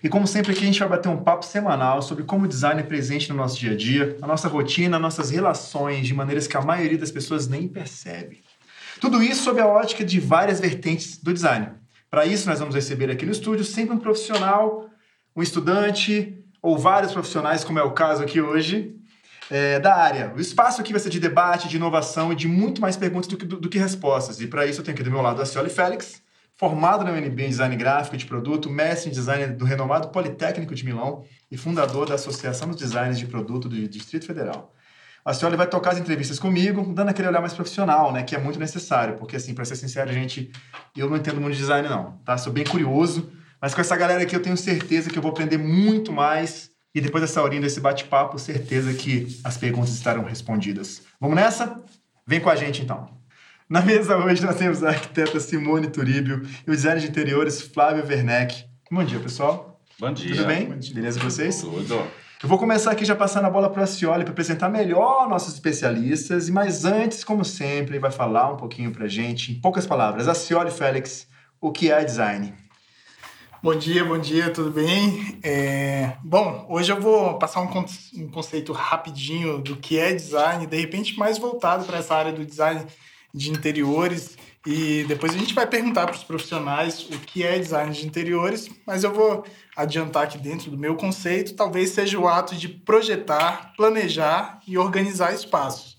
[0.02, 2.80] E como sempre aqui a gente vai bater um papo semanal sobre como o design
[2.80, 6.56] é presente no nosso dia a dia, na nossa rotina, nossas relações, de maneiras que
[6.56, 8.44] a maioria das pessoas nem percebe.
[9.02, 11.68] Tudo isso sob a ótica de várias vertentes do design.
[12.10, 14.90] Para isso nós vamos receber aqui no estúdio sempre um profissional,
[15.36, 18.96] um estudante ou vários profissionais, como é o caso aqui hoje,
[19.50, 20.34] é, da área.
[20.36, 23.38] O espaço aqui vai ser de debate, de inovação e de muito mais perguntas do
[23.38, 24.40] que, do, do que respostas.
[24.42, 26.22] E para isso eu tenho aqui do meu lado a Cioli Félix,
[26.56, 30.86] formado na UNB em Design Gráfico de Produto, mestre em Design do renomado Politécnico de
[30.86, 34.74] Milão e fundador da Associação dos Designers de Produto do Distrito Federal.
[35.26, 38.40] A Cioli vai tocar as entrevistas comigo, dando aquele olhar mais profissional, né, que é
[38.40, 40.52] muito necessário, porque assim, para ser sincero, gente,
[40.98, 42.38] eu não entendo muito de design não, tá?
[42.38, 43.32] Sou bem curioso,
[43.62, 47.02] mas com essa galera aqui eu tenho certeza que eu vou aprender muito mais e
[47.02, 51.02] depois dessa horinha desse bate-papo, certeza que as perguntas estarão respondidas.
[51.20, 51.82] Vamos nessa?
[52.26, 53.10] Vem com a gente então.
[53.68, 58.06] Na mesa hoje nós temos a arquiteta Simone Turíbio e o designer de interiores Flávio
[58.06, 58.66] Werneck.
[58.92, 59.82] Bom dia, pessoal.
[60.00, 60.36] Bom dia.
[60.36, 60.68] Tudo bem?
[60.68, 60.94] Bom dia.
[60.94, 61.62] Beleza com vocês?
[61.62, 62.06] Tudo.
[62.44, 65.54] Eu vou começar aqui já passando a bola para a Cioli para apresentar melhor nossos
[65.54, 66.50] especialistas.
[66.50, 70.70] Mas antes, como sempre, vai falar um pouquinho para gente, em poucas palavras, a Cioli
[70.70, 71.26] Félix,
[71.62, 72.54] o que é design?
[73.64, 75.40] Bom dia, bom dia, tudo bem?
[75.42, 76.18] É...
[76.22, 77.86] Bom, hoje eu vou passar um,
[78.18, 82.46] um, conceito rapidinho do que é design, de repente mais voltado para essa área do
[82.46, 82.86] design
[83.34, 84.38] de interiores.
[84.68, 88.70] E depois a gente vai perguntar para os profissionais o que é design de interiores,
[88.86, 89.46] mas eu vou
[89.78, 95.34] adiantar aqui dentro do meu conceito, talvez seja o ato de projetar, planejar e organizar
[95.34, 95.98] espaços.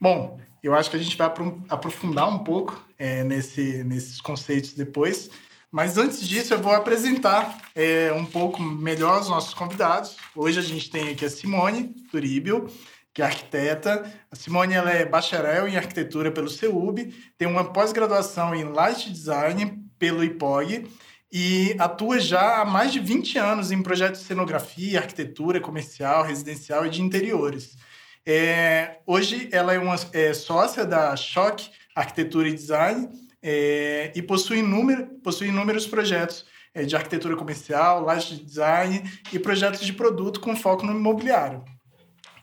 [0.00, 1.26] Bom, eu acho que a gente vai
[1.68, 5.28] aprofundar um pouco é, nesse, nesses conceitos depois.
[5.72, 10.18] Mas antes disso, eu vou apresentar é, um pouco melhor os nossos convidados.
[10.36, 12.70] Hoje a gente tem aqui a Simone Turíbio,
[13.14, 14.04] que é arquiteta.
[14.30, 19.82] A Simone ela é bacharel em arquitetura pelo CEUB, tem uma pós-graduação em Light Design
[19.98, 20.86] pelo IPOG
[21.32, 26.84] e atua já há mais de 20 anos em projetos de cenografia, arquitetura comercial, residencial
[26.84, 27.78] e de interiores.
[28.26, 33.08] É, hoje ela é uma é, sócia da Choque Arquitetura e Design
[33.42, 39.38] é, e possui, inúmero, possui inúmeros projetos é, de arquitetura comercial, laje de design e
[39.38, 41.64] projetos de produto com foco no imobiliário.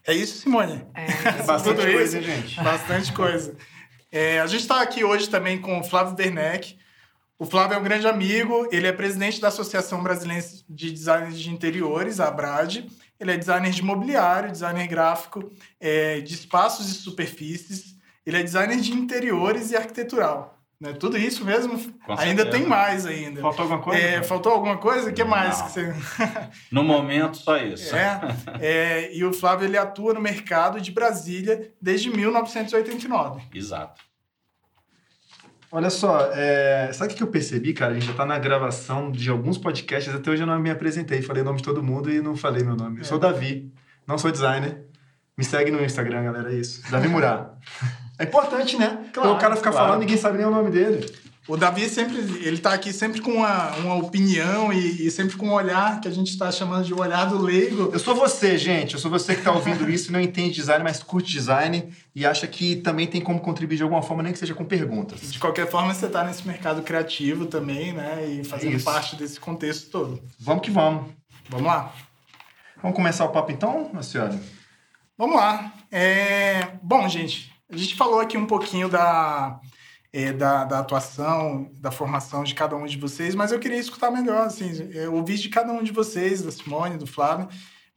[0.05, 0.85] É isso, Simone?
[0.93, 1.07] É,
[1.43, 2.27] bastante Tudo coisa, isso?
[2.27, 2.55] gente.
[2.61, 3.55] Bastante coisa.
[4.11, 6.77] É, a gente está aqui hoje também com o Flávio Werneck.
[7.37, 11.49] O Flávio é um grande amigo, ele é presidente da Associação Brasileira de Designers de
[11.49, 12.89] Interiores, a ABRAD.
[13.17, 15.49] Ele é designer de mobiliário, designer gráfico,
[15.79, 17.95] é, de espaços e superfícies.
[18.25, 20.58] Ele é designer de interiores e arquitetural.
[20.79, 20.93] Né?
[20.93, 21.77] Tudo isso mesmo.
[22.07, 23.41] Ainda tem mais ainda.
[23.41, 24.01] Faltou alguma coisa?
[24.01, 25.09] É, faltou alguma coisa?
[25.09, 25.61] O que mais?
[25.61, 25.95] Que você...
[26.71, 27.93] no momento, só isso.
[27.93, 28.21] É,
[28.61, 33.41] é, e o Flávio ele atua no mercado de Brasília desde 1989.
[33.53, 34.01] Exato.
[35.71, 36.91] Olha só, é...
[36.93, 37.91] sabe o que eu percebi, cara?
[37.91, 41.21] A gente já está na gravação de alguns podcasts, até hoje eu não me apresentei,
[41.21, 42.99] falei o nome de todo mundo e não falei meu nome.
[42.99, 43.31] Eu sou o é.
[43.31, 43.71] Davi,
[44.07, 44.87] não sou designer.
[45.37, 46.89] Me segue no Instagram, galera, é isso.
[46.89, 47.53] Davi Murá.
[48.19, 49.05] É importante, né?
[49.13, 49.87] Claro, o cara ficar claro.
[49.87, 51.09] falando ninguém sabe nem o nome dele.
[51.47, 55.47] O Davi sempre, ele tá aqui sempre com uma, uma opinião e, e sempre com
[55.47, 57.89] um olhar que a gente está chamando de olhar do leigo.
[57.91, 58.93] Eu sou você, gente.
[58.93, 62.23] Eu sou você que está ouvindo isso e não entende design, mas curte design e
[62.23, 65.31] acha que também tem como contribuir de alguma forma, nem que seja com perguntas.
[65.31, 68.27] De qualquer forma, você está nesse mercado criativo também, né?
[68.27, 68.85] E fazendo isso.
[68.85, 70.21] parte desse contexto todo.
[70.39, 71.09] Vamos que vamos.
[71.49, 71.91] Vamos lá.
[72.79, 74.39] Vamos começar o papo então, senhora?
[75.17, 75.73] Vamos lá.
[75.91, 76.67] É...
[76.83, 79.59] Bom, gente, a gente falou aqui um pouquinho da,
[80.11, 84.09] é, da, da, atuação, da formação de cada um de vocês, mas eu queria escutar
[84.11, 84.71] melhor, assim,
[85.11, 87.47] ouvir de cada um de vocês, da Simone, do Flávio,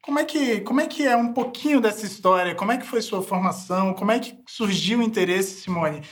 [0.02, 2.56] como é, que, como é que é um pouquinho dessa história?
[2.56, 3.94] Como é que foi sua formação?
[3.94, 6.02] Como é que surgiu o interesse, Simone,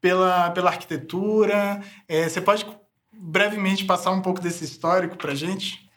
[0.00, 1.80] pela, pela arquitetura?
[2.08, 2.66] É, você pode
[3.12, 5.88] brevemente passar um pouco desse histórico para gente?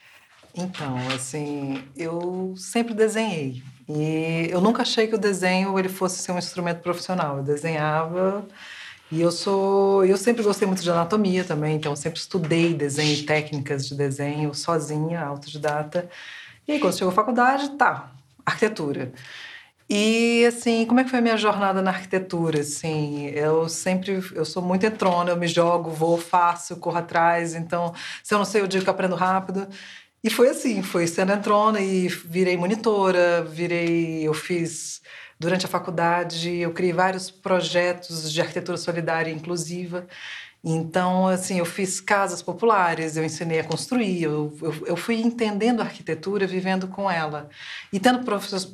[0.54, 3.64] Então, assim, eu sempre desenhei.
[3.90, 7.38] E eu nunca achei que o desenho ele fosse ser um instrumento profissional.
[7.38, 8.46] Eu desenhava
[9.12, 13.16] e eu sou, eu sempre gostei muito de anatomia também, então eu sempre estudei desenho
[13.16, 16.08] e técnicas de desenho sozinha, autodidata.
[16.68, 18.12] E aí quando chegou a faculdade, tá,
[18.46, 19.12] arquitetura.
[19.90, 22.60] E assim, como é que foi a minha jornada na arquitetura?
[22.60, 27.56] Assim, eu sempre, eu sou muito entrona, eu me jogo, vou, faço, corro atrás.
[27.56, 27.92] Então,
[28.24, 29.68] se eu não sei, eu digo que aprendo rápido.
[30.24, 35.02] E foi assim, foi sendo entrona e virei monitora, virei, eu fiz
[35.40, 40.06] durante a faculdade, eu criei vários projetos de arquitetura solidária e inclusiva.
[40.62, 45.80] Então, assim, eu fiz casas populares, eu ensinei a construir, eu, eu, eu, fui entendendo
[45.80, 47.50] a arquitetura, vivendo com ela.
[47.94, 48.26] E tendo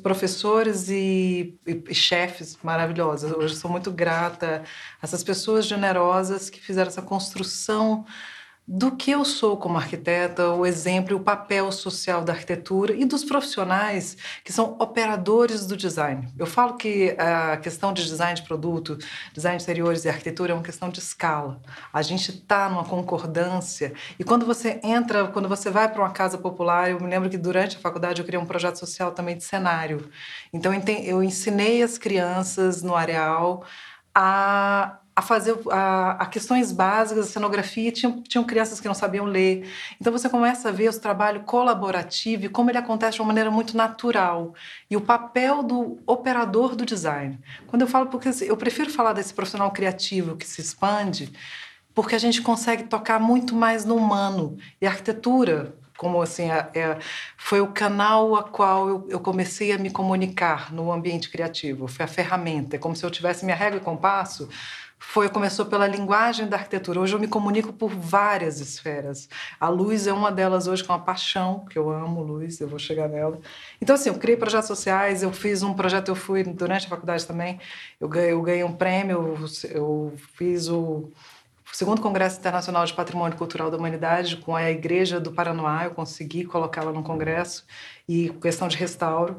[0.02, 3.30] professores e, e, e chefes maravilhosos.
[3.30, 4.64] Hoje sou muito grata
[5.00, 8.04] a essas pessoas generosas que fizeram essa construção
[8.66, 13.24] do que eu sou como arquiteta, o exemplo o papel social da arquitetura e dos
[13.24, 16.28] profissionais que são operadores do design.
[16.36, 18.98] Eu falo que a questão de design de produto,
[19.32, 21.60] design de interiores e arquitetura é uma questão de escala.
[21.92, 26.36] A gente está numa concordância e quando você entra, quando você vai para uma casa
[26.36, 29.44] popular, eu me lembro que durante a faculdade eu criei um projeto social também de
[29.44, 30.10] cenário.
[30.52, 30.72] Então
[31.04, 33.64] eu ensinei as crianças no areal
[34.12, 39.24] a a fazer a, a, questões básicas da cenografia, tinham, tinham crianças que não sabiam
[39.24, 39.66] ler.
[39.98, 43.50] Então você começa a ver o trabalho colaborativo e como ele acontece de uma maneira
[43.50, 44.54] muito natural.
[44.90, 47.40] E o papel do operador do design.
[47.66, 51.32] Quando eu falo, porque eu prefiro falar desse profissional criativo que se expande,
[51.94, 54.58] porque a gente consegue tocar muito mais no humano.
[54.82, 56.98] E a arquitetura, como assim é, é,
[57.36, 62.04] foi o canal a qual eu, eu, comecei a me comunicar no ambiente criativo foi
[62.04, 64.48] a ferramenta é como se eu tivesse minha regra e compasso
[64.98, 67.00] foi começou pela linguagem da arquitetura.
[67.00, 69.28] Hoje eu me comunico por várias esferas.
[69.60, 72.78] A luz é uma delas hoje com a paixão, que eu amo luz, eu vou
[72.78, 73.38] chegar nela.
[73.80, 77.26] Então assim, eu criei projetos sociais, eu fiz um projeto, eu fui durante a faculdade
[77.26, 77.60] também,
[78.00, 81.10] eu ganhei, eu ganhei um prêmio, eu, eu fiz o
[81.72, 86.44] segundo Congresso Internacional de Patrimônio Cultural da Humanidade com a Igreja do Paranoá, eu consegui
[86.44, 87.64] colocá-la no congresso
[88.08, 89.38] e questão de restauro.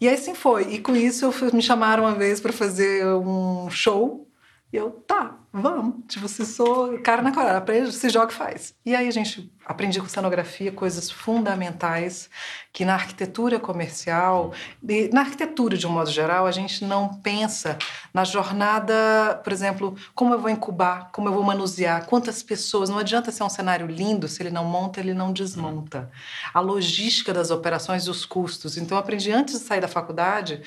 [0.00, 0.74] E aí sim foi.
[0.74, 4.26] E com isso me chamaram uma vez para fazer um show
[4.72, 5.96] e eu, tá, vamos.
[6.08, 8.74] Tipo, se sou cara na coragem, aprende, se joga e faz.
[8.86, 12.30] E aí a gente aprendi com cenografia coisas fundamentais
[12.72, 14.54] que na arquitetura comercial,
[14.88, 17.76] e na arquitetura de um modo geral, a gente não pensa
[18.14, 22.88] na jornada, por exemplo, como eu vou incubar, como eu vou manusear, quantas pessoas.
[22.88, 26.10] Não adianta ser um cenário lindo se ele não monta, ele não desmonta.
[26.54, 28.78] A logística das operações e os custos.
[28.78, 30.62] Então, eu aprendi antes de sair da faculdade,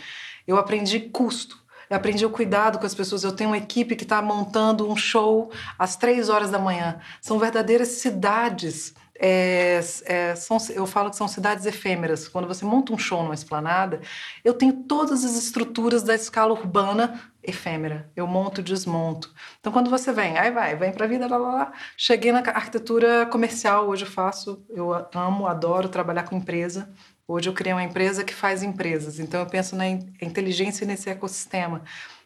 [0.47, 3.23] eu aprendi custo eu aprendi o cuidado com as pessoas.
[3.23, 6.99] Eu tenho uma equipe que está montando um show às três horas da manhã.
[7.21, 8.93] São verdadeiras cidades.
[9.17, 12.27] É, é, são, eu falo que são cidades efêmeras.
[12.27, 14.01] Quando você monta um show numa esplanada,
[14.43, 18.11] eu tenho todas as estruturas da escala urbana efêmera.
[18.15, 19.33] Eu monto, desmonto.
[19.59, 21.73] Então, quando você vem, aí vai, vem para a vida, lá, lá, lá.
[21.95, 26.89] Cheguei na arquitetura comercial, hoje eu faço, eu amo, adoro trabalhar com empresa.
[27.27, 31.81] Hoje eu criei uma empresa que faz empresas, então eu penso na inteligência nesse ecossistema.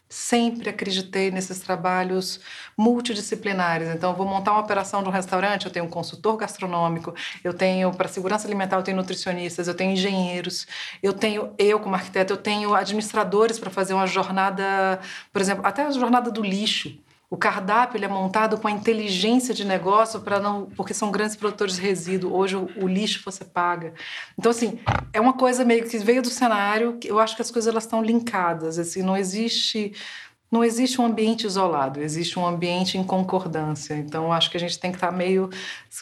[0.10, 2.42] Sempre acreditei nesses trabalhos
[2.78, 3.90] multidisciplinares.
[3.90, 7.14] Então, eu vou montar uma operação de um restaurante, eu tenho um consultor gastronômico,
[7.44, 10.68] eu tenho, para segurança alimentar, eu tenho nutricionistas, eu tenho engenheiros,
[11.02, 15.00] eu tenho, eu como arquiteto, eu tenho administradores para fazer uma jornada,
[15.32, 17.00] por exemplo, até a jornada do lixo.
[17.32, 21.36] O cardápio ele é montado com a inteligência de negócio para não, porque são grandes
[21.36, 22.36] produtores de resíduo.
[22.36, 23.94] Hoje o, o, lixo você paga.
[24.38, 24.80] Então assim
[25.14, 26.98] é uma coisa meio que veio do cenário.
[27.04, 28.80] Eu acho que as coisas elas estão linkadas.
[28.80, 29.94] Assim não existe
[30.52, 33.94] não existe um ambiente isolado, existe um ambiente em concordância.
[33.94, 35.50] Então, acho que a gente tem que estar meio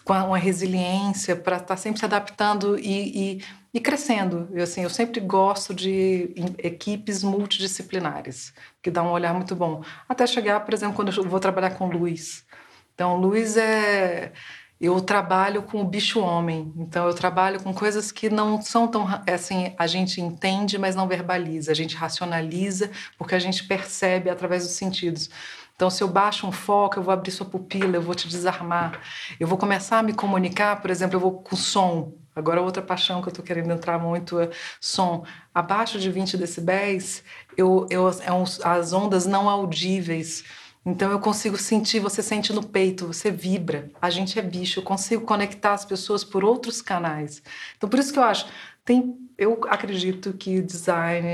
[0.05, 4.47] com uma resiliência para estar sempre se adaptando e, e, e crescendo.
[4.53, 9.83] Eu, assim, eu sempre gosto de equipes multidisciplinares, que dá um olhar muito bom.
[10.07, 12.45] Até chegar, por exemplo, quando eu vou trabalhar com luz.
[12.93, 14.31] Então, luz é
[14.79, 19.07] eu trabalho com o bicho homem, então eu trabalho com coisas que não são tão
[19.27, 24.63] assim, a gente entende, mas não verbaliza, a gente racionaliza porque a gente percebe através
[24.63, 25.29] dos sentidos.
[25.75, 28.99] Então, se eu baixo um foco, eu vou abrir sua pupila, eu vou te desarmar.
[29.39, 32.13] Eu vou começar a me comunicar, por exemplo, eu vou com som.
[32.35, 34.49] Agora, outra paixão que eu estou querendo entrar muito é
[34.81, 35.23] som.
[35.53, 37.23] Abaixo de 20 decibéis,
[37.55, 40.43] eu, eu, é um, as ondas não audíveis
[40.89, 43.91] então eu consigo sentir, você sente no peito, você vibra.
[44.01, 47.43] A gente é bicho, eu consigo conectar as pessoas por outros canais.
[47.75, 48.47] Então por isso que eu acho,
[48.85, 51.27] tem, eu acredito que design,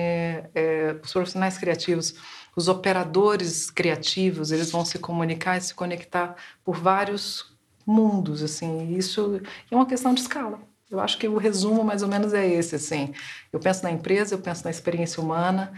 [0.55, 2.15] é, os profissionais criativos,
[2.55, 7.55] os operadores criativos, eles vão se comunicar e se conectar por vários
[7.85, 8.95] mundos, assim.
[8.95, 10.59] Isso é uma questão de escala.
[10.89, 13.13] Eu acho que o resumo mais ou menos é esse, assim.
[13.51, 15.71] Eu penso na empresa, eu penso na experiência humana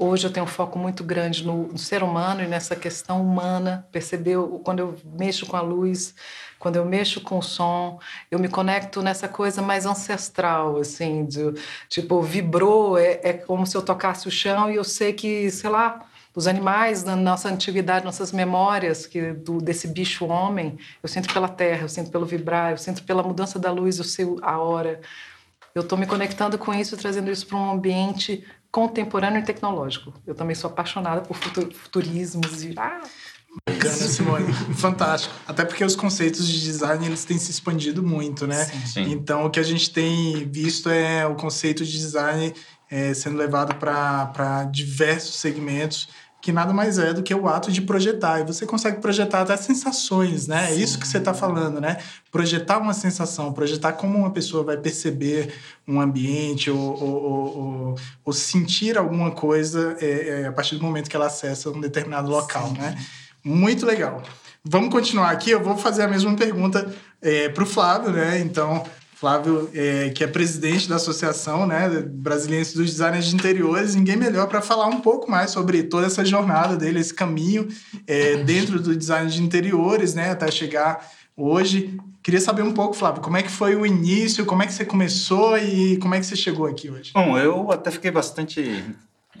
[0.00, 3.84] Hoje eu tenho um foco muito grande no, no ser humano e nessa questão humana.
[3.90, 4.60] Percebeu?
[4.64, 6.14] Quando eu mexo com a luz,
[6.56, 7.98] quando eu mexo com o som,
[8.30, 11.52] eu me conecto nessa coisa mais ancestral, assim, de,
[11.88, 15.68] tipo, vibrou, é, é como se eu tocasse o chão e eu sei que, sei
[15.68, 21.32] lá, os animais na nossa antiguidade, nossas memórias que do, desse bicho homem, eu sinto
[21.32, 24.58] pela terra, eu sinto pelo vibrar, eu sinto pela mudança da luz, eu sei a
[24.58, 25.00] hora.
[25.74, 30.12] Eu estou me conectando com isso, trazendo isso para um ambiente contemporâneo e tecnológico.
[30.26, 33.00] Eu também sou apaixonada por futurismos e ah,
[33.66, 34.52] Bacana, Simone.
[34.74, 35.34] Fantástico.
[35.46, 38.64] Até porque os conceitos de design eles têm se expandido muito, né?
[38.64, 39.12] Sim, sim.
[39.12, 42.54] Então, o que a gente tem visto é o conceito de design
[42.90, 46.08] é, sendo levado para diversos segmentos,
[46.48, 48.40] que nada mais é do que o ato de projetar.
[48.40, 50.70] E você consegue projetar até sensações, né?
[50.70, 51.98] É isso que você está falando, né?
[52.32, 55.52] Projetar uma sensação, projetar como uma pessoa vai perceber
[55.86, 61.10] um ambiente ou, ou, ou, ou sentir alguma coisa é, é, a partir do momento
[61.10, 62.78] que ela acessa um determinado local, Sim.
[62.78, 62.96] né?
[63.44, 64.22] Muito legal.
[64.64, 65.50] Vamos continuar aqui.
[65.50, 66.90] Eu vou fazer a mesma pergunta
[67.20, 68.40] é, para o Flávio, né?
[68.40, 68.86] Então,
[69.18, 74.46] Flávio, é, que é presidente da Associação né, Brasiliense dos Designers de Interiores, ninguém melhor
[74.46, 77.66] para falar um pouco mais sobre toda essa jornada dele, esse caminho
[78.06, 81.04] é, dentro do design de interiores, né, até chegar
[81.36, 81.98] hoje.
[82.22, 84.84] Queria saber um pouco, Flávio, como é que foi o início, como é que você
[84.84, 87.10] começou e como é que você chegou aqui hoje?
[87.12, 88.84] Bom, eu até fiquei bastante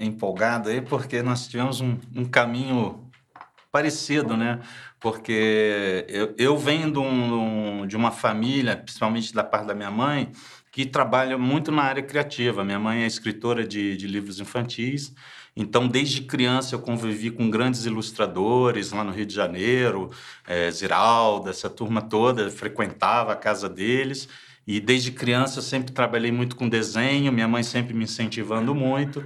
[0.00, 3.08] empolgado aí, porque nós tivemos um, um caminho
[3.70, 4.58] parecido, né?
[5.00, 10.32] Porque eu, eu venho de, um, de uma família, principalmente da parte da minha mãe,
[10.72, 12.64] que trabalha muito na área criativa.
[12.64, 15.14] Minha mãe é escritora de, de livros infantis,
[15.56, 20.10] então desde criança eu convivi com grandes ilustradores lá no Rio de Janeiro,
[20.46, 24.28] é, Ziralda, essa turma toda, frequentava a casa deles.
[24.66, 29.24] E desde criança eu sempre trabalhei muito com desenho, minha mãe sempre me incentivando muito.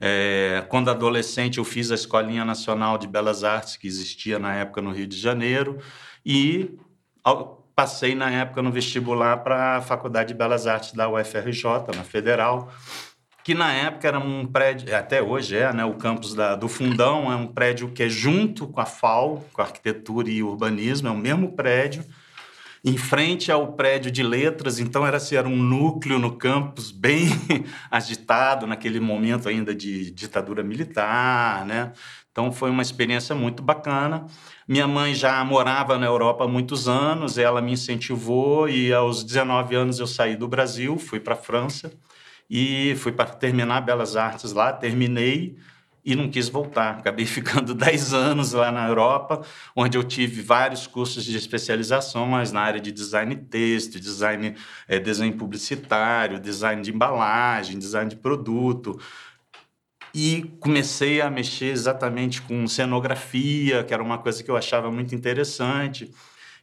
[0.00, 4.82] É, quando adolescente, eu fiz a Escolinha Nacional de Belas Artes, que existia na época
[4.82, 5.78] no Rio de Janeiro,
[6.24, 6.78] e
[7.74, 12.72] passei na época no vestibular para a Faculdade de Belas Artes da UFRJ, na Federal,
[13.44, 17.30] que na época era um prédio, até hoje é, né, o campus da, do Fundão,
[17.30, 21.10] é um prédio que é junto com a FAO, com a Arquitetura e Urbanismo, é
[21.10, 22.04] o mesmo prédio,
[22.86, 27.26] em frente ao prédio de letras, então era, assim, era um núcleo no campus bem
[27.90, 31.92] agitado, naquele momento ainda de ditadura militar, né?
[32.30, 34.26] Então foi uma experiência muito bacana.
[34.68, 39.74] Minha mãe já morava na Europa há muitos anos, ela me incentivou e aos 19
[39.74, 41.92] anos eu saí do Brasil, fui para a França
[42.48, 45.56] e fui para terminar Belas Artes lá, terminei
[46.06, 46.98] e não quis voltar.
[46.98, 49.44] Acabei ficando 10 anos lá na Europa,
[49.74, 54.54] onde eu tive vários cursos de especialização, mas na área de design texto, design,
[54.86, 59.00] é, design publicitário, design de embalagem, design de produto.
[60.14, 65.14] E comecei a mexer exatamente com cenografia, que era uma coisa que eu achava muito
[65.14, 66.10] interessante.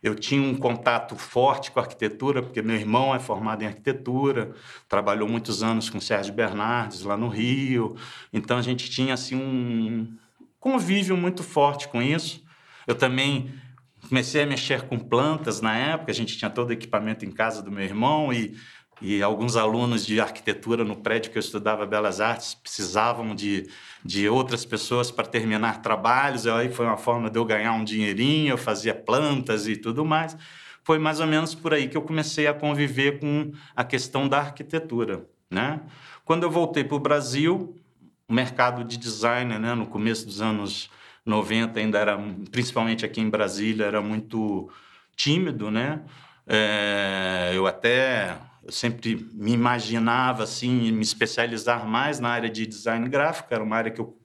[0.03, 4.53] Eu tinha um contato forte com a arquitetura, porque meu irmão é formado em arquitetura,
[4.89, 7.95] trabalhou muitos anos com Sérgio Bernardes lá no Rio.
[8.33, 10.13] Então a gente tinha assim um
[10.60, 12.43] convívio muito forte com isso.
[12.86, 13.53] Eu também
[14.10, 17.62] comecei a mexer com plantas na época, a gente tinha todo o equipamento em casa
[17.62, 18.57] do meu irmão e
[19.03, 23.67] e alguns alunos de arquitetura no prédio que eu estudava Belas Artes precisavam de,
[24.03, 26.48] de outras pessoas para terminar trabalhos.
[26.48, 30.38] Aí foi uma forma de eu ganhar um dinheirinho, eu fazia plantas e tudo mais.
[30.86, 34.39] Foi mais ou menos por aí que eu comecei a conviver com a questão da
[34.39, 35.27] arquitetura.
[35.51, 35.81] Né?
[36.24, 37.75] Quando eu voltei para o Brasil,
[38.25, 40.89] o mercado de design, né, no começo dos anos
[41.25, 42.17] 90, ainda era,
[42.51, 44.69] principalmente aqui em Brasília, era muito
[45.13, 45.69] tímido.
[45.69, 46.01] Né?
[46.48, 53.08] É, eu até eu sempre me imaginava assim me especializar mais na área de design
[53.10, 54.17] gráfico, era uma área que eu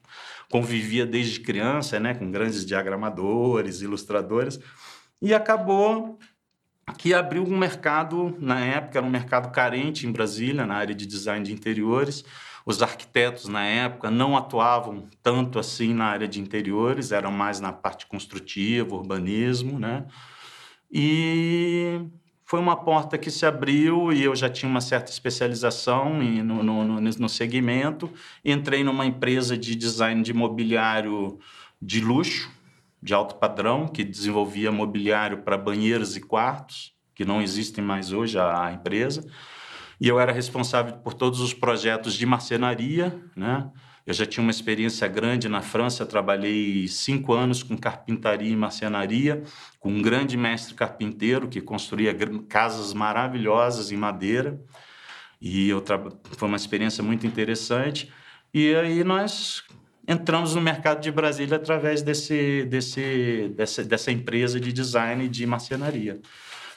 [0.51, 4.59] convivia desde criança, né, com grandes diagramadores, ilustradores,
[5.21, 6.19] e acabou
[6.97, 11.05] que abriu um mercado, na época era um mercado carente em Brasília, na área de
[11.05, 12.25] design de interiores.
[12.65, 17.73] Os arquitetos na época não atuavam tanto assim na área de interiores, eram mais na
[17.73, 20.07] parte construtiva, urbanismo, né?
[20.91, 22.01] E
[22.49, 26.83] foi uma porta que se abriu e eu já tinha uma certa especialização no, no,
[26.83, 28.11] no, no segmento.
[28.43, 31.39] Entrei numa empresa de design de mobiliário
[31.81, 32.51] de luxo,
[33.03, 38.39] de alto padrão, que desenvolvia mobiliário para banheiros e quartos, que não existem mais hoje
[38.39, 39.29] a empresa.
[40.01, 43.71] E eu era responsável por todos os projetos de marcenaria, né?
[44.09, 49.43] Eu já tinha uma experiência grande na França, trabalhei cinco anos com carpintaria e marcenaria,
[49.79, 52.17] com um grande mestre carpinteiro que construía
[52.49, 54.59] casas maravilhosas em madeira.
[55.39, 56.03] E eu tra...
[56.39, 58.11] foi uma experiência muito interessante.
[58.55, 59.63] E aí nós
[60.09, 66.19] entramos no mercado de Brasília através desse, desse, dessa, dessa empresa de design de marcenaria.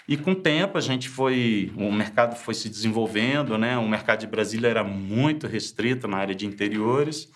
[0.08, 3.78] E com o tempo a gente foi, o mercado foi se desenvolvendo, né?
[3.78, 7.30] O mercado de Brasília era muito restrito na área de interiores.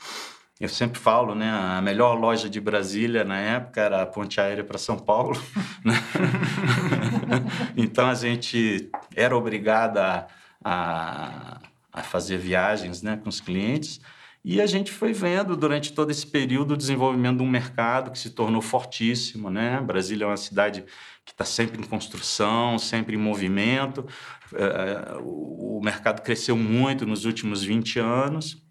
[0.59, 1.49] Eu sempre falo, né?
[1.51, 5.39] A melhor loja de Brasília na época era a Ponte Aérea para São Paulo.
[5.85, 5.93] Né?
[7.77, 10.25] então a gente era obrigada
[10.63, 11.59] a,
[11.93, 14.01] a fazer viagens, né, com os clientes.
[14.43, 18.17] E a gente foi vendo durante todo esse período o desenvolvimento de um mercado que
[18.17, 19.81] se tornou fortíssimo, né?
[19.81, 20.83] Brasília é uma cidade
[21.25, 24.05] que está sempre em construção, sempre em movimento.
[24.53, 28.63] É, o mercado cresceu muito nos últimos 20 anos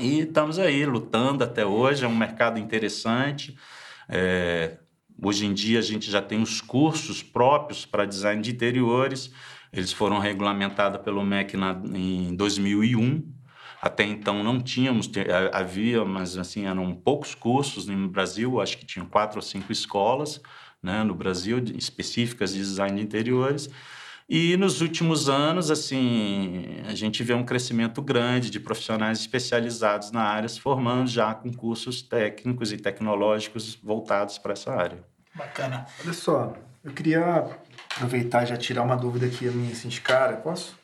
[0.00, 2.04] e estamos aí lutando até hoje.
[2.04, 3.56] É um mercado interessante.
[4.08, 4.78] É,
[5.20, 9.32] hoje em dia a gente já tem os cursos próprios para design de interiores.
[9.72, 13.34] Eles foram regulamentados pelo MEC na, em 2001.
[13.82, 15.10] Até então não tínhamos,
[15.52, 20.40] havia, mas assim, eram poucos cursos no Brasil, acho que tinham quatro ou cinco escolas
[20.82, 23.68] né, no Brasil específicas de design de interiores.
[24.28, 30.22] E nos últimos anos, assim, a gente vê um crescimento grande de profissionais especializados na
[30.22, 35.04] área, se formando já com cursos técnicos e tecnológicos voltados para essa área.
[35.34, 35.84] Bacana.
[36.04, 37.44] Olha só, eu queria
[37.96, 40.36] aproveitar e já tirar uma dúvida aqui a minha, assim, de cara.
[40.36, 40.78] Posso?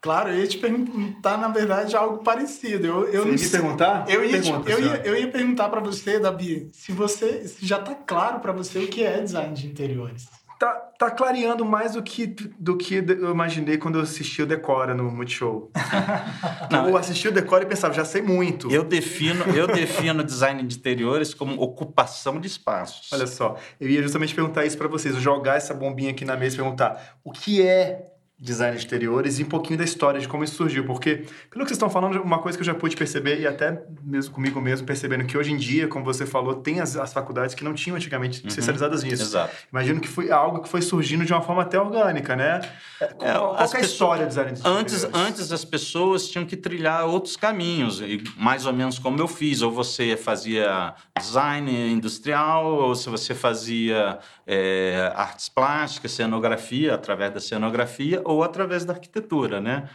[0.00, 2.86] Claro, eu ia te perguntar, na verdade, algo parecido.
[2.86, 4.04] Eu, eu você ia me perguntar?
[4.08, 7.78] Eu ia, Pergunta, eu, ia, eu ia perguntar para você, Davi, se você se já
[7.78, 10.26] está claro para você o que é design de interiores
[10.58, 12.26] tá, tá clareando mais do que,
[12.58, 15.70] do que eu imaginei quando eu assisti o Decora no Multishow.
[16.70, 18.70] Não, eu assisti o Decora e pensava, já sei muito.
[18.70, 23.12] Eu defino, eu defino design de interiores como ocupação de espaços.
[23.12, 26.54] Olha só, eu ia justamente perguntar isso para vocês, jogar essa bombinha aqui na mesa
[26.54, 30.44] e perguntar o que é design de exteriores e um pouquinho da história de como
[30.44, 33.40] isso surgiu, porque pelo que vocês estão falando, uma coisa que eu já pude perceber
[33.40, 36.96] e até mesmo comigo mesmo percebendo que hoje em dia, como você falou, tem as,
[36.96, 39.22] as faculdades que não tinham antigamente uhum, especializadas nisso.
[39.22, 39.54] Exato.
[39.72, 42.60] Imagino que foi algo que foi surgindo de uma forma até orgânica, né?
[43.00, 46.56] É, qual, qual é a história do design de antes, antes as pessoas tinham que
[46.56, 48.02] trilhar outros caminhos,
[48.36, 54.18] mais ou menos como eu fiz, ou você fazia design industrial, ou se você fazia
[54.46, 59.88] é, artes plásticas, cenografia, através da cenografia, ou através da arquitetura, né?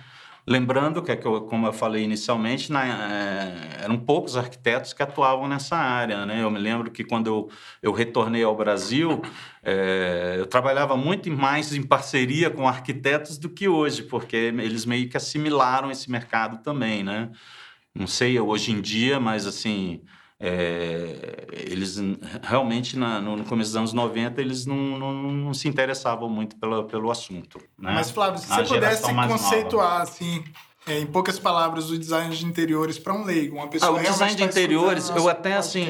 [0.47, 6.25] Lembrando que, como eu falei inicialmente, na, é, eram poucos arquitetos que atuavam nessa área.
[6.25, 6.41] Né?
[6.41, 7.49] Eu me lembro que quando eu,
[7.81, 9.21] eu retornei ao Brasil,
[9.61, 15.07] é, eu trabalhava muito mais em parceria com arquitetos do que hoje, porque eles meio
[15.07, 17.03] que assimilaram esse mercado também.
[17.03, 17.29] Né?
[17.93, 20.01] Não sei hoje em dia, mas assim
[20.43, 21.97] é, eles
[22.41, 26.83] realmente, na, no, começo dos anos 90, eles não, não, não se interessavam muito pelo,
[26.85, 27.59] pelo assunto.
[27.77, 27.91] Né?
[27.93, 30.43] Mas, Flávio, se você pudesse conceituar, assim,
[30.87, 34.03] é, em poucas palavras, o design de interiores para um leigo, uma pessoa ah, o
[34.03, 35.87] design de tá interiores, eu até assim,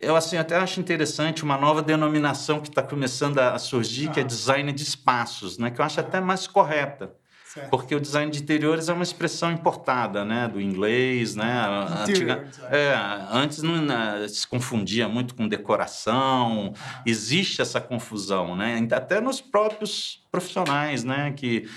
[0.00, 4.12] eu assim até acho interessante uma nova denominação que está começando a surgir, ah.
[4.12, 4.26] que é ah.
[4.26, 5.70] design de espaços, né?
[5.70, 7.14] Que eu acho até mais correta.
[7.52, 7.68] Certo.
[7.68, 11.66] Porque o design de interiores é uma expressão importada, né, do inglês, né?
[12.00, 12.94] Antiga, é,
[13.30, 16.72] antes não né, se confundia muito com decoração.
[17.04, 18.88] Existe essa confusão, né?
[18.90, 21.68] Até nos próprios profissionais, né, que,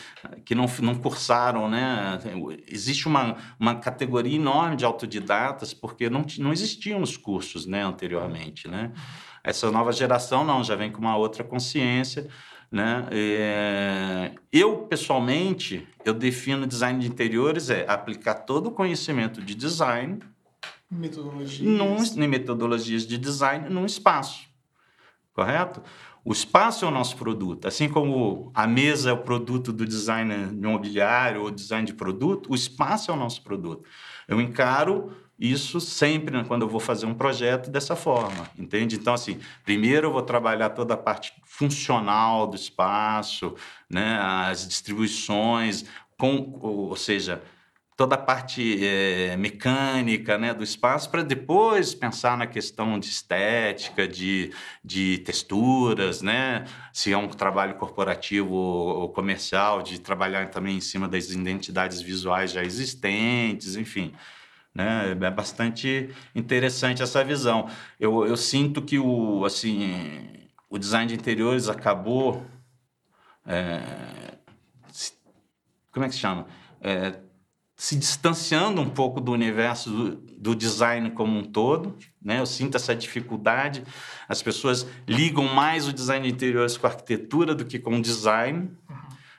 [0.45, 2.19] que não, não cursaram, né?
[2.69, 8.69] Existe uma, uma categoria enorme de autodidatas porque não, não existiam os cursos, né, anteriormente,
[8.69, 8.93] né?
[9.43, 12.29] Essa nova geração não, já vem com uma outra consciência
[12.75, 13.07] né?
[13.09, 20.19] É, eu, pessoalmente, eu defino design de interiores é aplicar todo o conhecimento de design
[20.91, 21.61] metodologias.
[21.61, 24.49] Num, em metodologias de design num espaço,
[25.33, 25.81] correto?
[26.25, 27.65] O espaço é o nosso produto.
[27.65, 32.55] Assim como a mesa é o produto do design imobiliário ou design de produto, o
[32.55, 33.87] espaço é o nosso produto.
[34.27, 38.95] Eu encaro isso sempre né, quando eu vou fazer um projeto dessa forma, entende?
[38.95, 43.53] Então, assim, primeiro eu vou trabalhar toda a parte funcional do espaço,
[43.89, 45.85] né, as distribuições,
[46.17, 47.41] com, ou seja,
[47.95, 54.07] toda a parte é, mecânica né, do espaço, para depois pensar na questão de estética,
[54.07, 56.65] de, de texturas, né?
[56.91, 62.51] se é um trabalho corporativo ou comercial, de trabalhar também em cima das identidades visuais
[62.51, 64.13] já existentes, enfim.
[64.75, 65.11] Né?
[65.11, 67.69] É bastante interessante essa visão.
[67.97, 72.45] Eu, eu sinto que o, assim, o design de interiores acabou.
[73.47, 74.35] É,
[75.91, 76.45] como é que se chama?
[76.81, 77.15] É,
[77.77, 82.39] se distanciando um pouco do universo do, do, design como um todo, né?
[82.39, 83.83] Eu sinto essa dificuldade.
[84.27, 88.01] As pessoas ligam mais o design de interiores com a arquitetura do que com o
[88.01, 88.71] design,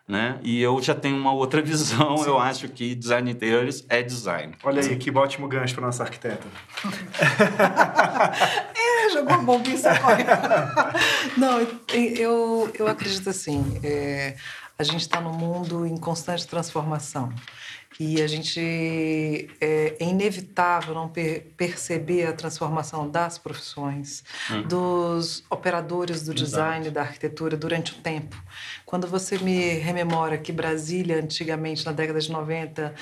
[0.07, 0.38] né?
[0.42, 2.19] E eu já tenho uma outra visão.
[2.19, 2.27] Sim.
[2.27, 4.55] Eu acho que design de interiores é design.
[4.62, 6.47] Olha aí, que ótimo gancho para nossa arquiteta.
[8.77, 10.92] é, jogou bom isso agora.
[11.37, 13.81] Não, eu, eu acredito assim.
[13.83, 14.37] É,
[14.79, 17.33] a gente está num mundo em constante transformação.
[17.99, 18.61] E a gente
[19.61, 24.63] é, é inevitável não per perceber a transformação das profissões, hum.
[24.63, 26.95] dos operadores do design, Exato.
[26.95, 28.37] da arquitetura durante o tempo.
[28.85, 32.95] Quando você me rememora que Brasília, antigamente, na década de 90,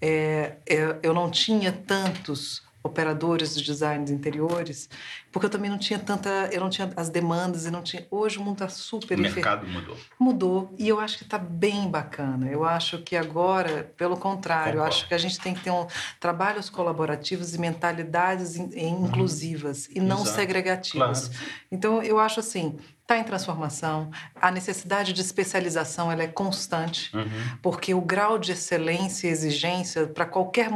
[0.00, 4.88] é, é, eu não tinha tantos operadores de design de interiores,
[5.38, 8.04] porque eu também não tinha tanta, eu não tinha as demandas e não tinha.
[8.10, 9.16] Hoje o mundo está super.
[9.16, 9.96] O mercado mudou.
[10.18, 12.48] Mudou e eu acho que está bem bacana.
[12.50, 15.86] Eu acho que agora, pelo contrário, eu acho que a gente tem que ter um
[16.18, 19.92] trabalhos colaborativos e mentalidades in, inclusivas uhum.
[19.94, 20.36] e não Exato.
[20.36, 21.28] segregativas.
[21.28, 21.44] Claro.
[21.70, 22.76] Então eu acho assim,
[23.08, 24.10] está em transformação.
[24.34, 27.58] A necessidade de especialização ela é constante, uhum.
[27.62, 30.68] porque o grau de excelência e exigência para qualquer,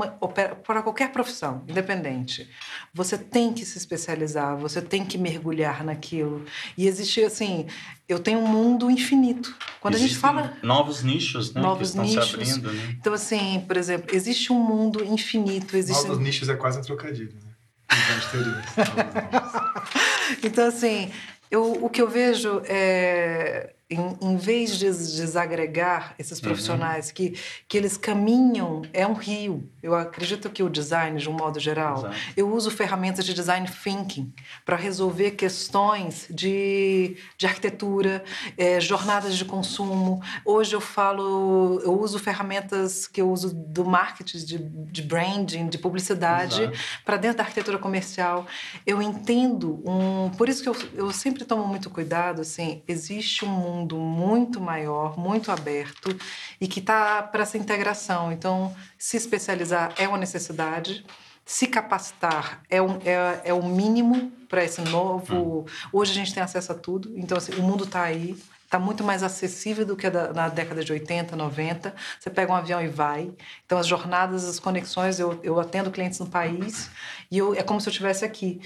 [0.64, 2.48] para qualquer profissão, independente,
[2.94, 6.44] você tem que se especializar, você tem que mergulhar naquilo.
[6.76, 7.66] E existe, assim,
[8.08, 9.54] eu tenho um mundo infinito.
[9.80, 10.56] Quando Existem a gente fala.
[10.62, 11.60] Novos nichos, né?
[11.60, 12.26] Novos que nichos.
[12.26, 12.96] Se abrindo, né?
[12.98, 15.76] Então, assim, por exemplo, existe um mundo infinito.
[15.76, 16.06] Existe...
[16.06, 17.52] Novos nichos é quase um trocadilho, né?
[20.42, 21.10] então, assim,
[21.50, 26.44] eu, o que eu vejo é em, em vez de desagregar esses uhum.
[26.44, 27.14] profissionais uhum.
[27.14, 29.68] que, que eles caminham, é um rio.
[29.82, 32.16] Eu acredito que o design, de um modo geral, Exato.
[32.36, 34.32] eu uso ferramentas de design thinking
[34.64, 38.24] para resolver questões de, de arquitetura,
[38.56, 40.22] é, jornadas de consumo.
[40.44, 45.78] Hoje eu falo, eu uso ferramentas que eu uso do marketing, de, de branding, de
[45.78, 46.70] publicidade,
[47.04, 48.46] para dentro da arquitetura comercial.
[48.86, 50.30] Eu entendo um.
[50.30, 54.60] Por isso que eu, eu sempre tomo muito cuidado, assim, existe um mundo mundo muito
[54.60, 56.16] maior, muito aberto
[56.60, 58.32] e que está para essa integração.
[58.32, 61.04] Então, se especializar é uma necessidade,
[61.44, 65.60] se capacitar é, um, é, é o mínimo para esse novo.
[65.60, 65.64] Hum.
[65.92, 68.36] Hoje a gente tem acesso a tudo, então assim, o mundo está aí.
[68.64, 71.94] Está muito mais acessível do que na década de 80, 90.
[72.18, 73.30] Você pega um avião e vai.
[73.66, 76.90] Então, as jornadas, as conexões, eu, eu atendo clientes no país
[77.30, 78.62] e eu, é como se eu estivesse aqui.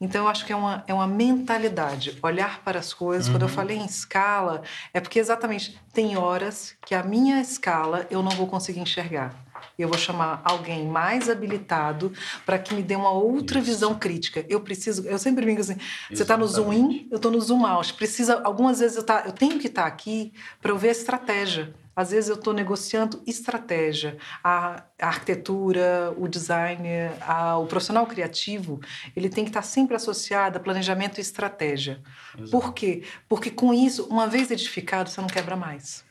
[0.00, 3.26] Então, eu acho que é uma, é uma mentalidade, olhar para as coisas.
[3.26, 3.34] Uhum.
[3.34, 3.54] Quando eu uhum.
[3.54, 4.62] falei em escala,
[4.94, 9.34] é porque exatamente tem horas que a minha escala eu não vou conseguir enxergar.
[9.78, 12.12] Eu vou chamar alguém mais habilitado
[12.46, 13.70] para que me dê uma outra Isso.
[13.70, 14.44] visão crítica.
[14.48, 15.76] Eu preciso, eu sempre brinco assim:
[16.10, 17.92] você está no zoom in, eu estou no zoom out.
[17.94, 20.32] Precisa, algumas vezes eu, tá, eu tenho que estar tá aqui
[20.62, 21.74] para eu ver a estratégia.
[21.94, 26.88] Às vezes eu estou negociando estratégia, a, a, arquitetura, o design,
[27.20, 28.80] a, o profissional criativo,
[29.16, 32.00] ele tem que estar tá sempre associado a planejamento e estratégia.
[32.34, 32.50] Exato.
[32.50, 33.02] Por quê?
[33.28, 36.04] Porque com isso, uma vez edificado, você não quebra mais.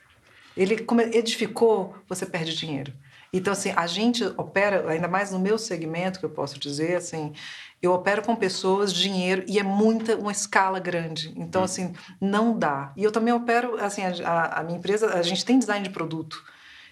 [0.55, 2.93] Ele como edificou, você perde dinheiro.
[3.31, 7.33] Então, assim, a gente opera, ainda mais no meu segmento, que eu posso dizer, assim,
[7.81, 11.33] eu opero com pessoas, dinheiro, e é muita, uma escala grande.
[11.35, 11.65] Então, hum.
[11.65, 12.91] assim, não dá.
[12.95, 16.43] E eu também opero, assim, a, a minha empresa, a gente tem design de produto.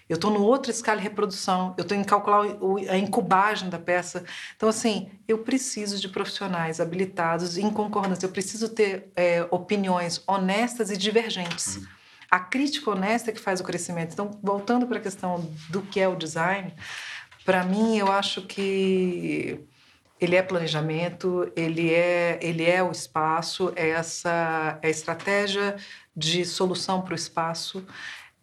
[0.08, 2.46] Eu estou no outra escala de reprodução, eu estou em calcular
[2.88, 4.24] a incubagem da peça.
[4.56, 10.90] Então, assim, eu preciso de profissionais habilitados em concordância, eu preciso ter é, opiniões honestas
[10.90, 11.76] e divergentes.
[11.76, 11.86] Uhum.
[12.30, 14.12] A crítica honesta é que faz o crescimento.
[14.14, 16.72] Então, voltando para a questão do que é o design,
[17.44, 19.60] para mim, eu acho que
[20.20, 25.76] ele é planejamento, ele é, ele é o espaço, é essa é a estratégia
[26.16, 27.84] de solução para o espaço.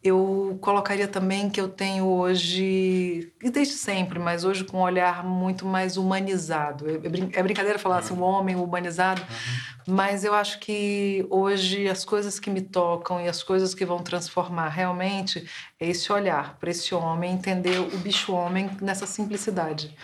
[0.02, 5.24] Eu colocaria também que eu tenho hoje, e desde sempre, mas hoje com um olhar
[5.24, 6.88] muito mais humanizado.
[6.88, 9.94] É, é, é brincadeira falar assim, o homem humanizado, uhum.
[9.94, 13.98] mas eu acho que hoje as coisas que me tocam e as coisas que vão
[13.98, 15.44] transformar realmente
[15.80, 19.94] é esse olhar para esse homem, entender o bicho-homem nessa simplicidade.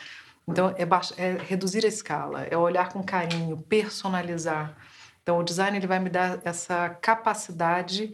[0.46, 0.82] Então, é,
[1.22, 4.76] é, reduzir a escala, é olhar com carinho, personalizar.
[5.22, 8.12] Então, o design ele vai me dar essa capacidade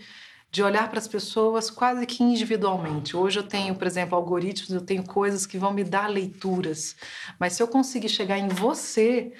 [0.51, 3.17] de olhar para as pessoas quase que individualmente.
[3.17, 6.97] Hoje eu tenho, por exemplo, algoritmos, eu tenho coisas que vão me dar leituras,
[7.39, 9.33] mas se eu conseguir chegar em você,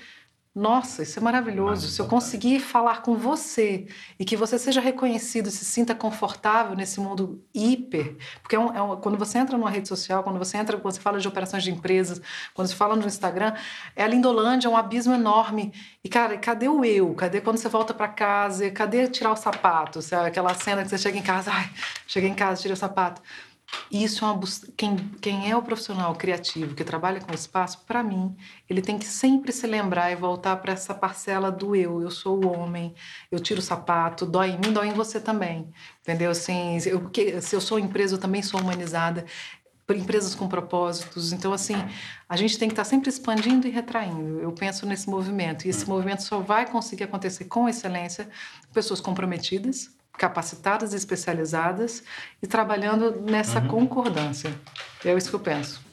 [0.59, 1.87] nossa, isso é maravilhoso.
[1.89, 3.87] Se eu conseguir falar com você
[4.19, 8.83] e que você seja reconhecido, se sinta confortável nesse mundo hiper, porque é um, é
[8.83, 11.63] um, quando você entra numa rede social, quando você entra, quando você fala de operações
[11.63, 12.21] de empresas,
[12.55, 13.55] quando você fala no Instagram,
[13.95, 15.73] é a Lindolândia, é um abismo enorme.
[16.03, 17.15] E cara, cadê o eu?
[17.15, 18.69] Cadê quando você volta para casa?
[18.73, 20.01] Cadê tirar o sapato?
[20.27, 21.71] Aquela cena que você chega em casa, ai,
[22.05, 23.23] cheguei em casa, tirei o sapato.
[23.91, 24.41] Isso é uma
[24.77, 28.37] quem, quem é o profissional criativo que trabalha com espaço, para mim,
[28.69, 32.03] ele tem que sempre se lembrar e voltar para essa parcela do eu.
[32.03, 32.95] Eu sou o homem,
[33.31, 35.71] eu tiro o sapato, dói em mim, dói em você também.
[36.03, 36.31] Entendeu?
[36.31, 39.25] Assim, eu, se eu sou empresa, eu também sou humanizada
[39.97, 41.33] empresas com propósitos.
[41.33, 41.75] Então, assim,
[42.29, 44.39] a gente tem que estar sempre expandindo e retraindo.
[44.41, 45.65] Eu penso nesse movimento.
[45.65, 45.89] E esse hum.
[45.89, 48.29] movimento só vai conseguir acontecer com excelência,
[48.73, 52.03] pessoas comprometidas, capacitadas e especializadas
[52.43, 53.69] e trabalhando nessa uhum.
[53.69, 54.53] concordância.
[55.05, 55.89] É isso que eu penso.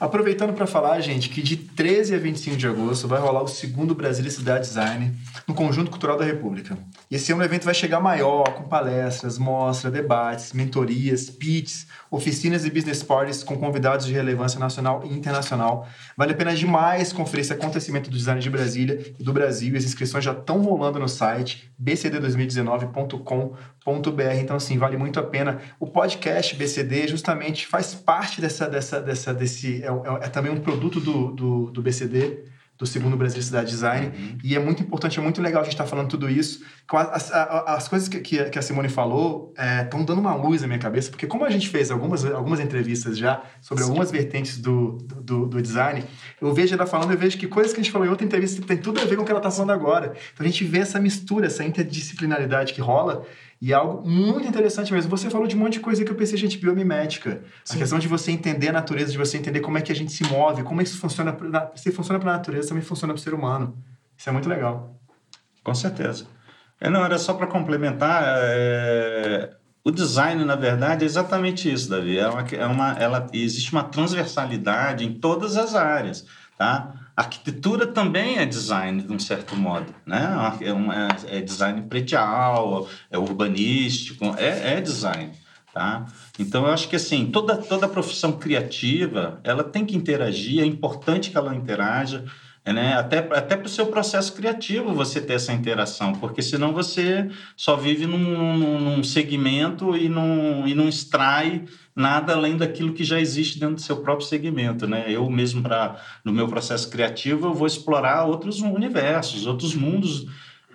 [0.00, 3.94] Aproveitando para falar, gente, que de 13 a 25 de agosto vai rolar o segundo
[3.94, 5.14] Brasília Cidade Design
[5.46, 6.76] no Conjunto Cultural da República.
[7.10, 12.64] E esse ano o evento vai chegar maior, com palestras, mostras, debates, mentorias, pitches, oficinas
[12.64, 15.86] e business parties com convidados de relevância nacional e internacional.
[16.16, 19.76] Vale a pena demais conferir esse acontecimento do design de Brasília e do Brasil.
[19.76, 24.34] As inscrições já estão rolando no site bcd2019.com.br.
[24.40, 25.60] Então, assim, vale muito a pena.
[25.78, 29.90] O podcast BCD justamente faz parte dessa, dessa, dessa desse é, é,
[30.22, 32.44] é, também um produto do, do, do BCD,
[32.80, 34.06] do segundo Brasil Cidade Design.
[34.06, 34.38] Uhum.
[34.42, 36.64] E é muito importante, é muito legal a gente estar tá falando tudo isso.
[36.90, 40.66] As, as, as coisas que, que, a Simone falou estão é, dando uma luz na
[40.66, 43.90] minha cabeça, porque como a gente fez algumas, algumas entrevistas já sobre Sim.
[43.90, 46.02] algumas vertentes do, do, do, design,
[46.40, 48.64] eu vejo ela falando, eu vejo que coisas que a gente falou em outra entrevista
[48.66, 50.14] tem tudo a ver com o que ela está falando agora.
[50.32, 53.26] Então a gente vê essa mistura, essa interdisciplinaridade que rola
[53.60, 55.10] e é algo muito interessante mesmo.
[55.10, 57.42] Você falou de um monte de coisa que eu pensei, gente, biomimética.
[57.62, 57.74] Sim.
[57.74, 60.12] A questão de você entender a natureza, de você entender como é que a gente
[60.12, 61.36] se move, como isso funciona.
[61.74, 63.76] Se funciona para a natureza, também funciona para o ser humano.
[64.16, 64.98] Isso é muito legal.
[65.62, 66.26] Com certeza.
[66.80, 68.22] É, não, era só para complementar.
[68.26, 69.50] É...
[69.84, 72.18] O design, na verdade, é exatamente isso, Davi.
[72.18, 76.26] É uma, é uma, ela, existe uma transversalidade em todas as áreas.
[76.56, 76.94] Tá?
[77.20, 79.94] Arquitetura também é design, de um certo modo.
[80.06, 80.28] Né?
[80.60, 85.32] É, um, é, é design predial, é urbanístico, é, é design.
[85.72, 86.06] Tá?
[86.38, 91.30] Então, eu acho que assim, toda, toda profissão criativa, ela tem que interagir, é importante
[91.30, 92.24] que ela interaja,
[92.72, 92.94] né?
[92.94, 97.76] até, até para o seu processo criativo você ter essa interação, porque senão você só
[97.76, 103.58] vive num, num segmento e não, e não extrai nada além daquilo que já existe
[103.58, 105.04] dentro do seu próprio segmento, né?
[105.08, 110.26] Eu mesmo para no meu processo criativo eu vou explorar outros universos, outros mundos.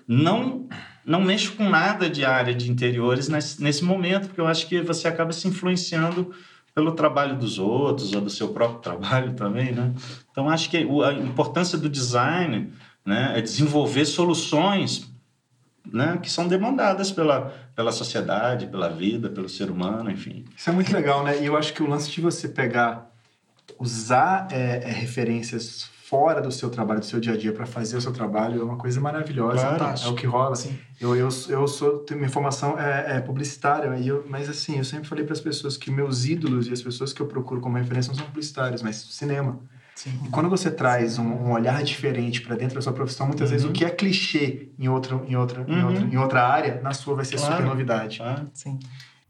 [0.07, 0.67] Não
[1.05, 4.81] não mexo com nada de área de interiores nesse, nesse momento, porque eu acho que
[4.81, 6.33] você acaba se influenciando
[6.75, 9.93] pelo trabalho dos outros ou do seu próprio trabalho também, né?
[10.29, 12.73] Então acho que a importância do design,
[13.05, 15.09] né, é desenvolver soluções
[15.85, 20.43] né, que são demandadas pela, pela sociedade, pela vida, pelo ser humano, enfim.
[20.55, 21.41] Isso é muito legal, né?
[21.41, 23.09] E eu acho que o lance de você pegar,
[23.79, 27.97] usar é, é, referências fora do seu trabalho, do seu dia a dia, para fazer
[27.97, 29.75] o seu trabalho é uma coisa maravilhosa.
[29.75, 29.99] Claro.
[30.01, 30.55] É o que rola.
[30.55, 30.77] Sim.
[30.99, 35.09] Eu, eu, eu sou, minha formação é, é publicitária, e eu, mas assim, eu sempre
[35.09, 38.11] falei para as pessoas que meus ídolos e as pessoas que eu procuro como referência
[38.11, 39.59] não são publicitários, mas cinema.
[39.93, 40.17] Sim.
[40.25, 43.55] E quando você traz um, um olhar diferente para dentro da sua profissão, muitas uhum.
[43.55, 45.67] vezes o que é clichê em, outro, em, outra, uhum.
[45.67, 47.55] em, outra, em outra área, na sua vai ser claro.
[47.55, 48.17] super novidade.
[48.19, 48.47] Claro.
[48.53, 48.79] Sim.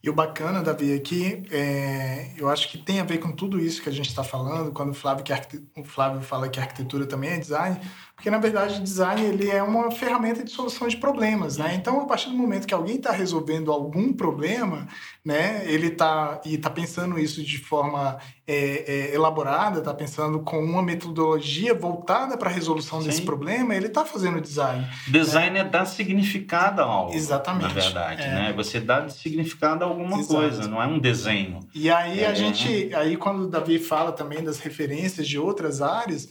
[0.06, 3.82] E o bacana, Davi, aqui, é, eu acho que tem a ver com tudo isso
[3.82, 5.34] que a gente está falando, quando o Flávio, que
[5.76, 7.82] o Flávio fala que a arquitetura também é design,
[8.16, 11.76] porque na verdade o design ele é uma ferramenta de solução de problemas, né?
[11.76, 14.88] Então a partir do momento que alguém está resolvendo algum problema,
[15.24, 15.64] né?
[15.66, 20.82] Ele está e está pensando isso de forma é, é, elaborada, está pensando com uma
[20.82, 23.08] metodologia voltada para a resolução Sim.
[23.08, 24.88] desse problema, ele está fazendo design.
[25.08, 25.60] Design né?
[25.60, 27.14] é dar significado a algo.
[27.14, 27.64] Exatamente.
[27.64, 28.28] Na verdade, é.
[28.28, 28.54] né?
[28.56, 30.36] Você dá significado a alguma Exato.
[30.36, 31.60] coisa, não é um desenho.
[31.76, 32.36] E aí a é.
[32.36, 36.30] gente, aí quando o Davi fala também das referências de outras áreas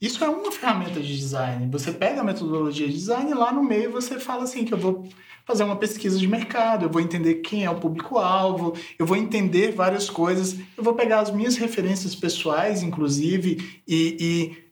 [0.00, 1.68] isso é uma ferramenta de design.
[1.70, 4.78] Você pega a metodologia de design e lá no meio você fala assim que eu
[4.78, 5.08] vou
[5.46, 9.70] fazer uma pesquisa de mercado, eu vou entender quem é o público-alvo, eu vou entender
[9.70, 14.65] várias coisas, eu vou pegar as minhas referências pessoais, inclusive, e, e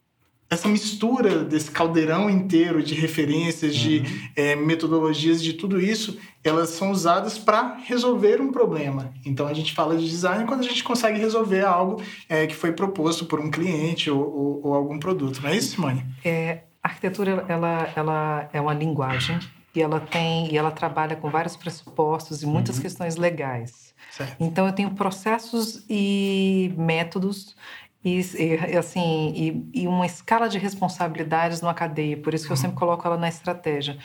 [0.54, 4.28] essa mistura desse caldeirão inteiro de referências, de uhum.
[4.36, 9.12] é, metodologias, de tudo isso, elas são usadas para resolver um problema.
[9.24, 12.72] Então a gente fala de design quando a gente consegue resolver algo é, que foi
[12.72, 16.04] proposto por um cliente ou, ou, ou, algum produto, não é isso, Simone?
[16.24, 19.38] É, a arquitetura ela, ela é uma linguagem
[19.74, 22.82] e ela tem e ela trabalha com vários pressupostos e muitas uhum.
[22.82, 23.92] questões legais.
[24.10, 24.36] Certo.
[24.38, 27.56] Então eu tenho processos e métodos
[28.04, 29.32] e, e assim
[29.72, 32.16] e, e, uma escala de responsabilidades numa cadeia.
[32.16, 33.96] Por isso que eu sempre coloco ela na estratégia.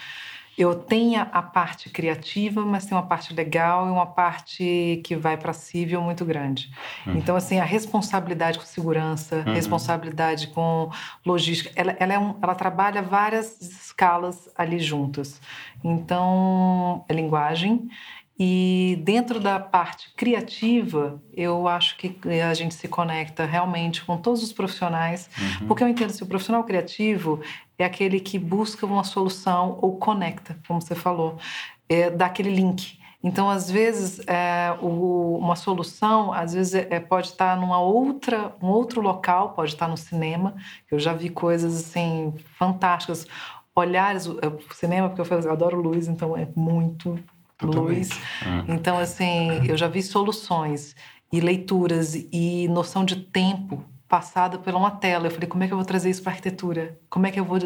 [0.58, 5.36] Eu tenho a parte criativa, mas tem uma parte legal e uma parte que vai
[5.36, 6.70] para civil muito grande.
[7.06, 7.16] Uhum.
[7.16, 9.54] Então, assim, a responsabilidade com segurança, uhum.
[9.54, 10.90] responsabilidade com
[11.24, 15.40] logística, ela, ela, é um, ela trabalha várias escalas ali juntas.
[15.82, 17.88] Então, é linguagem,
[18.42, 24.42] E dentro da parte criativa, eu acho que a gente se conecta realmente com todos
[24.42, 25.66] os profissionais, uhum.
[25.66, 27.42] porque eu entendo que assim, o profissional criativo
[27.78, 31.36] é aquele que busca uma solução ou conecta, como você falou,
[31.86, 32.98] é, dá aquele link.
[33.22, 38.68] Então, às vezes, é, o, uma solução, às vezes, é, pode estar numa outra, um
[38.68, 40.54] outro local, pode estar no cinema.
[40.90, 43.26] Eu já vi coisas assim fantásticas,
[43.76, 47.18] olhares, o, o cinema, porque eu, eu adoro luz, então é muito
[47.62, 48.10] luz.
[48.46, 48.64] Hum.
[48.68, 50.94] Então, assim, eu já vi soluções
[51.32, 55.28] e leituras e noção de tempo passada por uma tela.
[55.28, 56.98] Eu falei, como é que eu vou trazer isso para a arquitetura?
[57.08, 57.58] Como é que eu vou,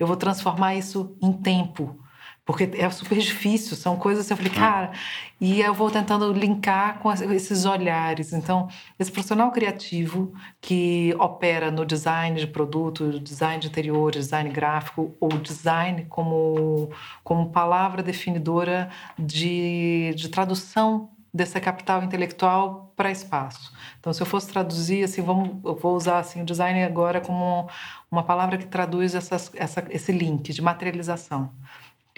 [0.00, 2.01] eu vou transformar isso em tempo?
[2.44, 4.92] Porque é super difícil, são coisas assim, eu falei, cara,
[5.40, 8.32] e eu vou tentando linkar com esses olhares.
[8.32, 15.14] Então, esse profissional criativo que opera no design de produto, design de interiores, design gráfico,
[15.20, 16.90] ou design como,
[17.22, 23.72] como palavra definidora de, de tradução dessa capital intelectual para espaço.
[24.00, 27.68] Então, se eu fosse traduzir, assim, vamos, eu vou usar assim, o design agora como
[28.10, 31.50] uma palavra que traduz essas, essa, esse link de materialização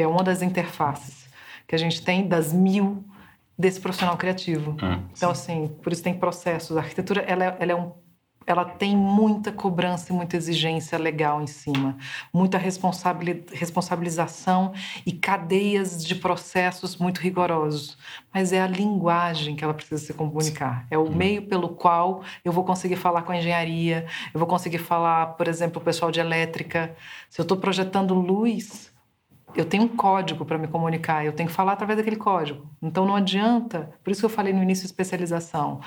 [0.03, 1.25] é uma das interfaces
[1.67, 3.05] que a gente tem das mil
[3.57, 4.77] desse profissional criativo.
[4.83, 6.77] Hum, então, assim, por isso tem processos.
[6.77, 7.93] A arquitetura, ela, é, ela é um
[8.47, 11.97] ela tem muita cobrança e muita exigência legal em cima,
[12.33, 14.73] muita responsabilização
[15.07, 17.97] e cadeias de processos muito rigorosos.
[18.33, 22.53] Mas é a linguagem que ela precisa se comunicar, é o meio pelo qual eu
[22.53, 26.21] vou conseguir falar com a engenharia, eu vou conseguir falar, por exemplo, o pessoal de
[26.21, 26.95] elétrica.
[27.31, 28.93] Se eu estou projetando luz,
[29.55, 32.67] eu tenho um código para me comunicar, eu tenho que falar através daquele código.
[32.83, 35.81] Então não adianta, por isso que eu falei no início especialização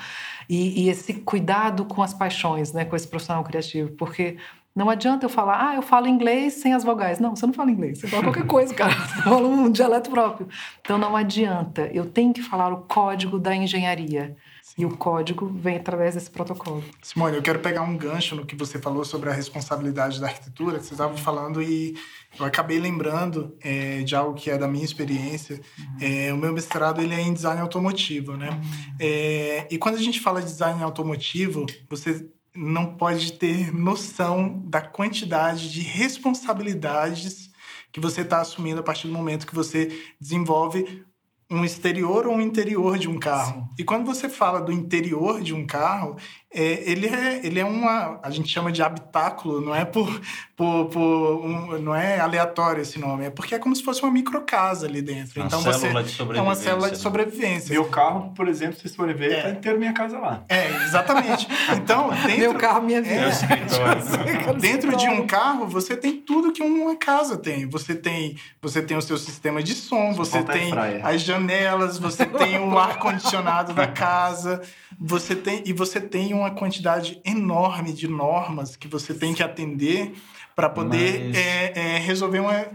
[0.48, 4.36] e, e esse cuidado com as paixões, né, com esse profissional criativo, porque
[4.74, 7.18] não adianta eu falar, ah, eu falo inglês sem as vogais.
[7.18, 8.94] Não, você não fala inglês, você fala qualquer coisa, cara.
[8.94, 10.48] Você fala um dialeto próprio.
[10.80, 14.36] Então não adianta, eu tenho que falar o código da engenharia.
[14.78, 16.84] E o código vem através desse protocolo.
[17.02, 20.78] Simone, eu quero pegar um gancho no que você falou sobre a responsabilidade da arquitetura,
[20.78, 21.98] que você estava falando, e
[22.38, 25.60] eu acabei lembrando é, de algo que é da minha experiência.
[25.76, 25.96] Uhum.
[26.00, 28.50] É, o meu mestrado ele é em design automotivo, né?
[28.50, 28.96] Uhum.
[29.00, 34.80] É, e quando a gente fala de design automotivo, você não pode ter noção da
[34.80, 37.50] quantidade de responsabilidades
[37.90, 41.04] que você está assumindo a partir do momento que você desenvolve
[41.50, 43.60] um exterior ou um interior de um carro.
[43.60, 43.74] Sim.
[43.78, 46.16] E quando você fala do interior de um carro,
[46.50, 48.18] é, ele, é, ele é uma.
[48.22, 50.08] A gente chama de habitáculo, não é por.
[50.56, 51.00] por, por
[51.44, 55.02] um, não é aleatório esse nome, é porque é como se fosse uma microcasa ali
[55.02, 55.42] dentro.
[55.42, 56.02] Uma então célula você.
[56.04, 57.72] De sobrevivência, é uma célula de sobrevivência.
[57.74, 59.42] Meu carro, por exemplo, se vocês forem ver, é.
[59.42, 60.42] tá inteiro minha casa lá.
[60.48, 61.46] É, exatamente.
[61.76, 62.38] Então, dentro.
[62.38, 63.26] Meu carro, minha vida.
[63.26, 67.68] É, dentro de um carro, você tem tudo que uma casa tem.
[67.68, 72.58] Você tem, você tem o seu sistema de som, você tem as janelas, você tem
[72.58, 74.62] o ar-condicionado da casa,
[74.98, 75.62] você tem.
[75.66, 80.14] E você tem uma quantidade enorme de normas que você tem que atender
[80.54, 81.36] para poder Mas...
[81.36, 82.66] é, é, resolver uma,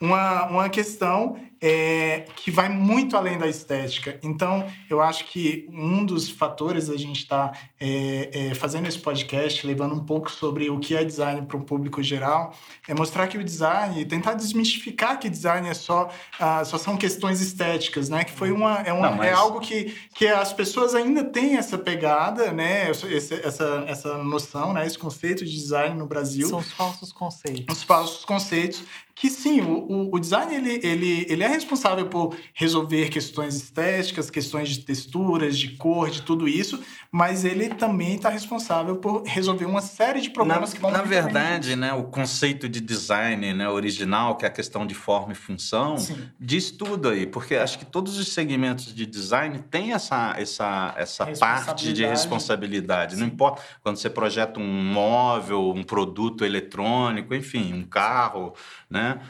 [0.00, 4.18] uma, uma questão é, que vai muito além da estética.
[4.22, 8.98] Então, eu acho que um dos fatores da gente estar tá, é, é, fazendo esse
[8.98, 12.54] podcast, levando um pouco sobre o que é design para o público geral,
[12.88, 17.40] é mostrar que o design, tentar desmistificar que design é só, ah, só são questões
[17.40, 18.24] estéticas, né?
[18.24, 19.28] Que foi uma, é, uma, Não, mas...
[19.28, 22.90] é algo que, que as pessoas ainda têm essa pegada, né?
[22.90, 24.86] Essa, essa, essa noção, né?
[24.86, 26.48] Esse conceito de design no Brasil.
[26.48, 27.76] São os falsos conceitos.
[27.76, 28.82] Os falsos conceitos
[29.20, 34.68] que sim, o, o, design ele, ele, ele é responsável por resolver questões estéticas, questões
[34.68, 39.80] de texturas, de cor, de tudo isso, mas ele também está responsável por resolver uma
[39.80, 44.36] série de problemas na, que vão Na verdade, né, o conceito de design né, original,
[44.36, 46.16] que é a questão de forma e função, sim.
[46.38, 51.26] diz tudo aí, porque acho que todos os segmentos de design têm essa, essa, essa
[51.38, 53.14] parte de responsabilidade.
[53.14, 53.20] Sim.
[53.20, 58.54] Não importa quando você projeta um móvel, um produto eletrônico, enfim, um carro,
[58.88, 59.20] né?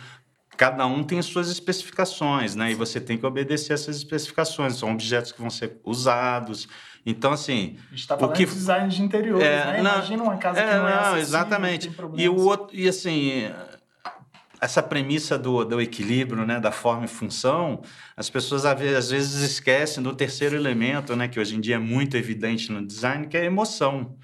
[0.60, 2.70] Cada um tem suas especificações, né?
[2.70, 4.76] E você tem que obedecer essas especificações.
[4.76, 6.68] São objetos que vão ser usados.
[7.06, 7.78] Então, assim.
[7.86, 8.44] A gente está falando que...
[8.44, 9.82] de design de interiores, é, né?
[9.82, 11.90] Não, Imagina uma casa é, que não é não, Exatamente.
[12.14, 13.50] E o outro, e assim,
[14.60, 17.80] essa premissa do, do equilíbrio, né, da forma e função,
[18.14, 22.18] as pessoas às vezes esquecem do terceiro elemento, né, que hoje em dia é muito
[22.18, 24.14] evidente no design, que é a emoção.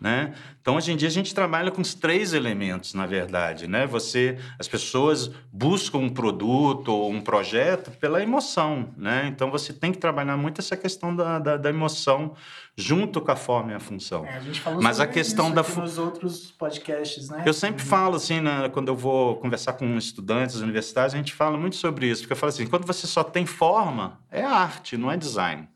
[0.00, 0.34] Né?
[0.60, 3.66] Então, hoje em dia, a gente trabalha com os três elementos, na verdade.
[3.66, 3.86] Né?
[3.86, 8.90] Você, as pessoas buscam um produto ou um projeto pela emoção.
[8.96, 9.26] Né?
[9.28, 12.34] Então, você tem que trabalhar muito essa questão da, da, da emoção
[12.76, 14.24] junto com a forma e a função.
[14.26, 17.42] É, a gente falou Mas a sobre questão isso da fu- nos outros podcasts, né?
[17.46, 21.56] Eu sempre falo assim, né, quando eu vou conversar com estudantes universitários, a gente fala
[21.56, 25.10] muito sobre isso, porque eu falo assim, quando você só tem forma, é arte, não
[25.10, 25.68] é design.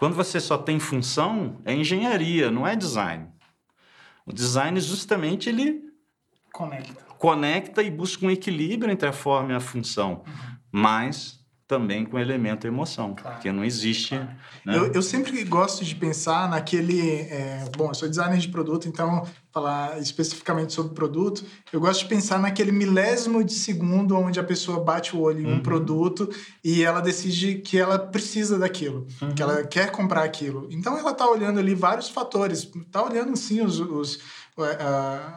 [0.00, 3.28] Quando você só tem função, é engenharia, não é design.
[4.24, 5.82] O design justamente ele
[6.50, 6.94] Conecta.
[7.18, 10.24] conecta e busca um equilíbrio entre a forma e a função,
[10.72, 11.39] mas
[11.70, 13.36] também com o elemento emoção, Claro.
[13.36, 14.16] porque não existe.
[14.16, 14.36] né?
[14.76, 17.00] Eu, eu sempre gosto de pensar naquele.
[17.00, 22.06] é, bom, eu sou designer de produto, então falar especificamente sobre produto, eu gosto de
[22.08, 25.60] pensar naquele milésimo de segundo onde a pessoa bate o olho em um Uhum.
[25.60, 26.28] produto
[26.62, 29.32] e ela decide que ela precisa daquilo, Uhum.
[29.34, 30.68] que ela quer comprar aquilo.
[30.70, 33.78] Então ela está olhando ali vários fatores, está olhando sim os.
[33.80, 34.18] os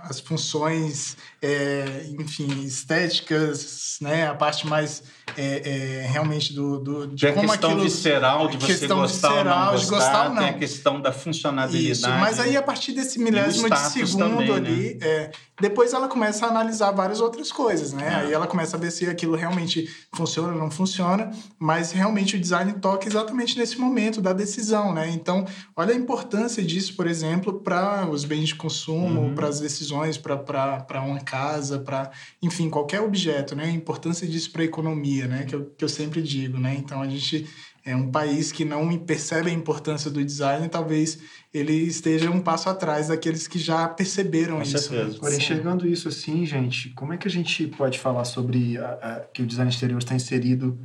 [0.03, 4.27] as funções, é, enfim, estéticas, né?
[4.27, 5.03] A parte mais
[5.37, 8.89] é, é, realmente do, do de Tem a como questão aquilo visceral de você gostar
[8.89, 10.59] ou não visceral, gostar, gostar ou tem a não.
[10.59, 11.91] questão da funcionalidade.
[11.91, 14.55] Isso, mas aí a partir desse milésimo de segundo também, né?
[14.55, 18.07] ali, é, depois ela começa a analisar várias outras coisas, né?
[18.07, 18.15] É.
[18.15, 22.39] Aí ela começa a ver se aquilo realmente funciona ou não funciona, mas realmente o
[22.39, 25.09] design toca exatamente nesse momento da decisão, né?
[25.09, 25.45] Então,
[25.75, 29.35] olha a importância disso, por exemplo, para os bens de consumo, Uhum.
[29.35, 33.65] para as decisões, para uma casa, para, enfim, qualquer objeto, né?
[33.65, 35.43] A importância disso para a economia, né?
[35.43, 36.75] Que eu, que eu sempre digo, né?
[36.77, 37.47] Então, a gente
[37.85, 41.17] é um país que não percebe a importância do design, talvez
[41.53, 44.77] ele esteja um passo atrás daqueles que já perceberam Com isso.
[44.77, 45.09] certeza.
[45.09, 45.15] né?
[45.17, 49.19] Agora, enxergando isso assim, gente, como é que a gente pode falar sobre a- a-
[49.33, 50.79] que o design exterior está inserido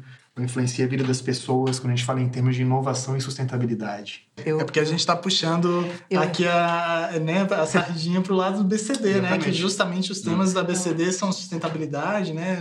[0.45, 4.22] influencia a vida das pessoas quando a gente fala em termos de inovação e sustentabilidade?
[4.45, 8.36] Eu, É porque a gente está puxando Eu- aqui a, né, a sardinha para o
[8.36, 9.18] lado do BCD, né?
[9.18, 9.45] Exatamente.
[9.45, 12.57] Que justamente os temas da BCD são sustentabilidade, né?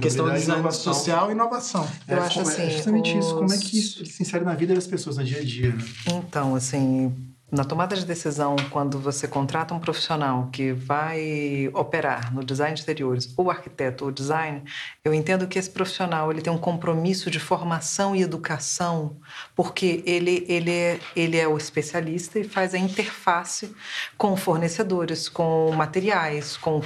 [0.00, 0.94] Questão do Sustentabilidade e design inovação.
[0.94, 1.88] social e inovação.
[2.06, 3.34] Eu é, acho como- assim, É justamente isso.
[3.34, 5.70] Como é os- que isso se insere na vida das pessoas no dia a dia?
[5.74, 5.84] Né?
[6.12, 7.14] Então, assim,
[7.50, 12.80] na tomada de decisão, quando você contrata um profissional que vai operar no design de
[12.80, 14.62] exteriores, ou arquiteto ou design,
[15.02, 19.16] eu entendo que esse profissional ele tem um compromisso de formação e educação,
[19.56, 23.74] porque ele, ele, é, ele é o especialista e faz a interface
[24.18, 26.82] com fornecedores, com materiais, com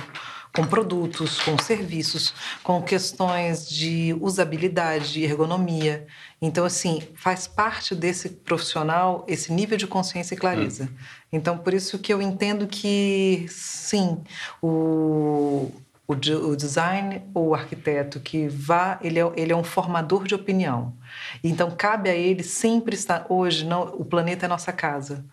[0.55, 6.07] com produtos, com serviços, com questões de usabilidade, de ergonomia.
[6.40, 10.90] Então, assim, faz parte desse profissional esse nível de consciência e clareza.
[11.32, 14.18] Então, por isso que eu entendo que, sim,
[14.61, 15.72] o,
[16.07, 20.34] o, o design ou o arquiteto que vá, ele é, ele é um formador de
[20.34, 20.92] opinião.
[21.42, 23.24] Então, cabe a ele sempre estar.
[23.30, 25.24] Hoje, não, o planeta é nossa casa.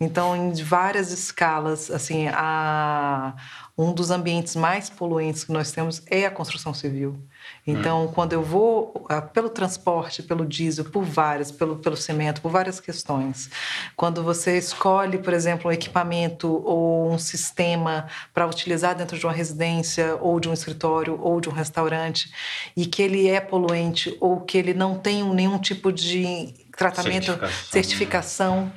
[0.00, 3.34] Então, em várias escalas, assim, a,
[3.78, 7.16] um dos ambientes mais poluentes que nós temos é a construção civil.
[7.64, 12.50] Então, quando eu vou ah, pelo transporte, pelo diesel, por várias, pelo, pelo cimento, por
[12.50, 13.48] várias questões,
[13.94, 19.32] quando você escolhe, por exemplo, um equipamento ou um sistema para utilizar dentro de uma
[19.32, 22.32] residência ou de um escritório ou de um restaurante
[22.76, 27.70] e que ele é poluente ou que ele não tem nenhum tipo de tratamento, Certificação.
[27.70, 28.72] certificação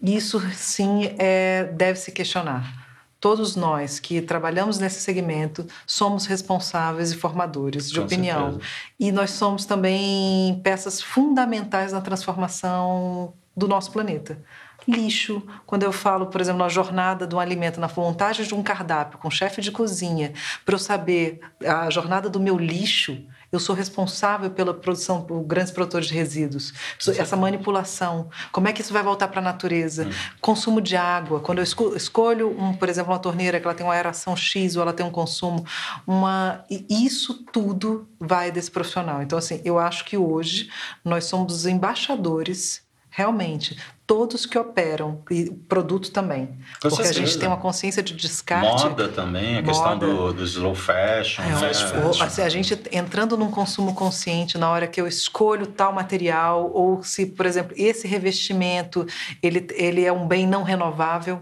[0.00, 2.85] isso sim é, deve se questionar.
[3.26, 8.52] Todos nós que trabalhamos nesse segmento somos responsáveis e formadores de Com opinião.
[8.52, 8.70] certeza.
[9.00, 14.40] E nós somos também peças fundamentais na transformação do nosso planeta.
[14.86, 18.62] Lixo, quando eu falo, por exemplo, na jornada de um alimento, na montagem de um
[18.62, 20.32] cardápio com chefe de cozinha,
[20.64, 25.72] para eu saber a jornada do meu lixo, eu sou responsável pela produção por grandes
[25.72, 26.72] produtores de resíduos.
[27.18, 30.08] Essa manipulação, como é que isso vai voltar para a natureza?
[30.40, 33.86] Consumo de água, quando eu esco- escolho, um, por exemplo, uma torneira que ela tem
[33.86, 35.64] uma aeração X ou ela tem um consumo,
[36.06, 39.22] uma isso tudo vai desse profissional.
[39.22, 40.70] Então, assim, eu acho que hoje
[41.04, 46.46] nós somos os embaixadores realmente todos que operam e produto também
[46.80, 47.38] Com porque a gente certeza.
[47.40, 50.06] tem uma consciência de descarte Moda também, a questão Moda.
[50.06, 51.42] do, do slow fashion.
[51.42, 52.06] é, né?
[52.06, 56.70] o- assim, a gente entrando num consumo consciente na hora que eu escolho tal material
[56.72, 59.06] ou se, por exemplo, esse revestimento
[59.42, 61.40] ele, ele é um bem não renovável.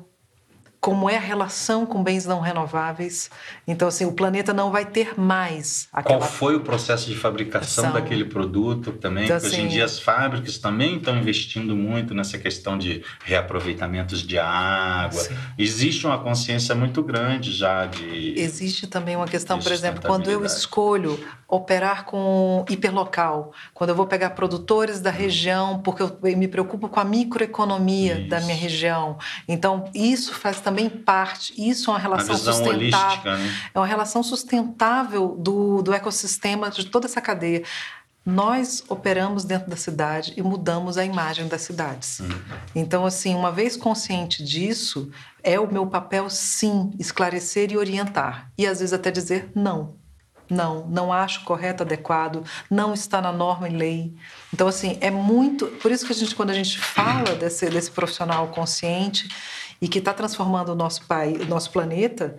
[0.85, 3.31] Como é a relação com bens não renováveis.
[3.67, 6.19] Então, assim, o planeta não vai ter mais aquela...
[6.19, 7.93] Qual foi o processo de fabricação São...
[7.95, 9.25] daquele produto também?
[9.25, 13.03] Então, Porque hoje em assim- dia as fábricas também estão investindo muito nessa questão de
[13.25, 15.23] reaproveitamentos de água.
[15.23, 15.35] Sim.
[15.57, 18.35] Existe uma consciência muito grande já de...
[18.39, 21.19] Existe também uma questão, por exemplo, quando eu escolho
[21.49, 26.99] operar com hiperlocal, quando eu vou pegar produtores da região, porque eu me preocupo com
[26.99, 28.47] a microeconomia da Isso.
[28.47, 29.17] minha região.
[29.47, 33.33] Então, isso faz também parte, isso é uma relação sustentável.
[33.37, 33.55] né?
[33.75, 37.63] É uma relação sustentável do, do ecossistema, de toda essa cadeia.
[38.27, 42.23] Nós operamos dentro da cidade e mudamos a imagem das cidades.
[42.75, 45.11] Então, assim, uma vez consciente disso,
[45.43, 48.51] é o meu papel, sim, esclarecer e orientar.
[48.57, 49.97] E às vezes até dizer não.
[50.49, 54.15] Não, não acho correto, adequado, não está na norma e lei.
[54.53, 55.67] Então, assim, é muito.
[55.83, 59.27] Por isso que a gente, quando a gente fala desse, desse profissional consciente
[59.81, 62.37] e que está transformando o nosso país, o nosso planeta,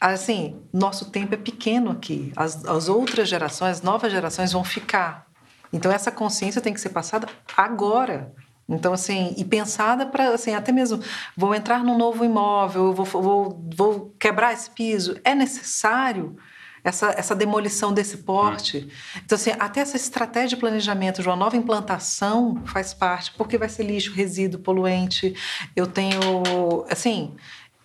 [0.00, 2.32] assim, nosso tempo é pequeno aqui.
[2.36, 5.26] As, as outras gerações, as novas gerações vão ficar.
[5.72, 8.32] Então essa consciência tem que ser passada agora.
[8.68, 11.00] Então assim, e pensada para assim, até mesmo
[11.36, 16.36] vou entrar num novo imóvel, vou, vou, vou quebrar esse piso, é necessário
[16.84, 18.88] essa, essa demolição desse porte.
[19.24, 23.68] Então, assim, até essa estratégia de planejamento de uma nova implantação faz parte, porque vai
[23.68, 25.34] ser lixo, resíduo, poluente.
[25.76, 26.20] Eu tenho,
[26.90, 27.34] assim,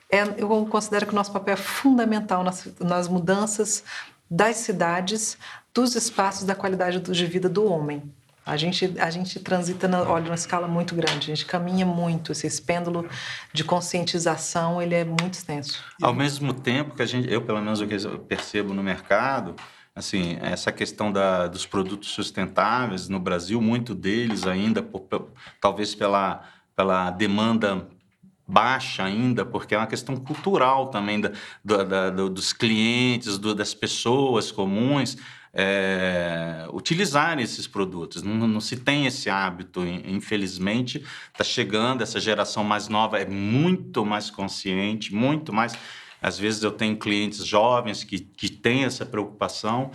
[0.09, 3.83] é, eu considero que o nosso papel é fundamental nas, nas mudanças
[4.29, 5.37] das cidades,
[5.73, 8.01] dos espaços, da qualidade de vida do homem.
[8.47, 12.31] A gente, a gente transita, na, olha, numa escala muito grande, a gente caminha muito,
[12.31, 13.05] esse pêndulo
[13.51, 15.83] de conscientização, ele é muito extenso.
[16.01, 19.53] Ao mesmo tempo que a gente, eu pelo menos o que eu percebo no mercado,
[19.93, 25.05] assim, essa questão da, dos produtos sustentáveis no Brasil, muito deles ainda, por-
[25.59, 26.41] talvez pela,
[26.73, 27.85] pela demanda
[28.47, 31.31] baixa ainda, porque é uma questão cultural também da,
[31.65, 35.17] da- da- do- dos clientes, do- das pessoas comuns
[35.59, 38.21] é, utilizarem esses produtos.
[38.21, 43.25] Não, não se tem esse hábito, in- infelizmente, está chegando, essa geração mais nova é
[43.25, 45.73] muito mais consciente, muito mais.
[46.21, 49.89] Às vezes eu tenho clientes jovens que, que têm essa preocupação.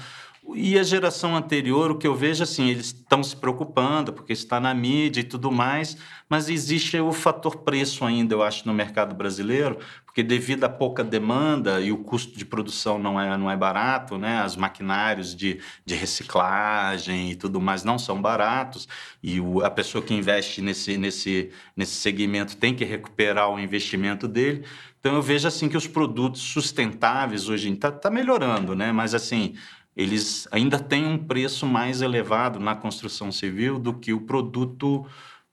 [0.55, 4.59] E a geração anterior, o que eu vejo assim, eles estão se preocupando porque está
[4.59, 5.97] na mídia e tudo mais,
[6.29, 11.05] mas existe o fator preço ainda, eu acho, no mercado brasileiro, porque devido à pouca
[11.05, 14.45] demanda e o custo de produção não é, não é barato, né?
[14.45, 18.89] Os maquinários de, de reciclagem e tudo mais não são baratos,
[19.23, 24.27] e o, a pessoa que investe nesse, nesse, nesse segmento tem que recuperar o investimento
[24.27, 24.65] dele.
[24.99, 28.93] Então eu vejo assim que os produtos sustentáveis hoje está tá melhorando, né?
[28.93, 29.55] Mas assim,
[29.97, 35.07] eles ainda têm um preço mais elevado na construção civil do que o produto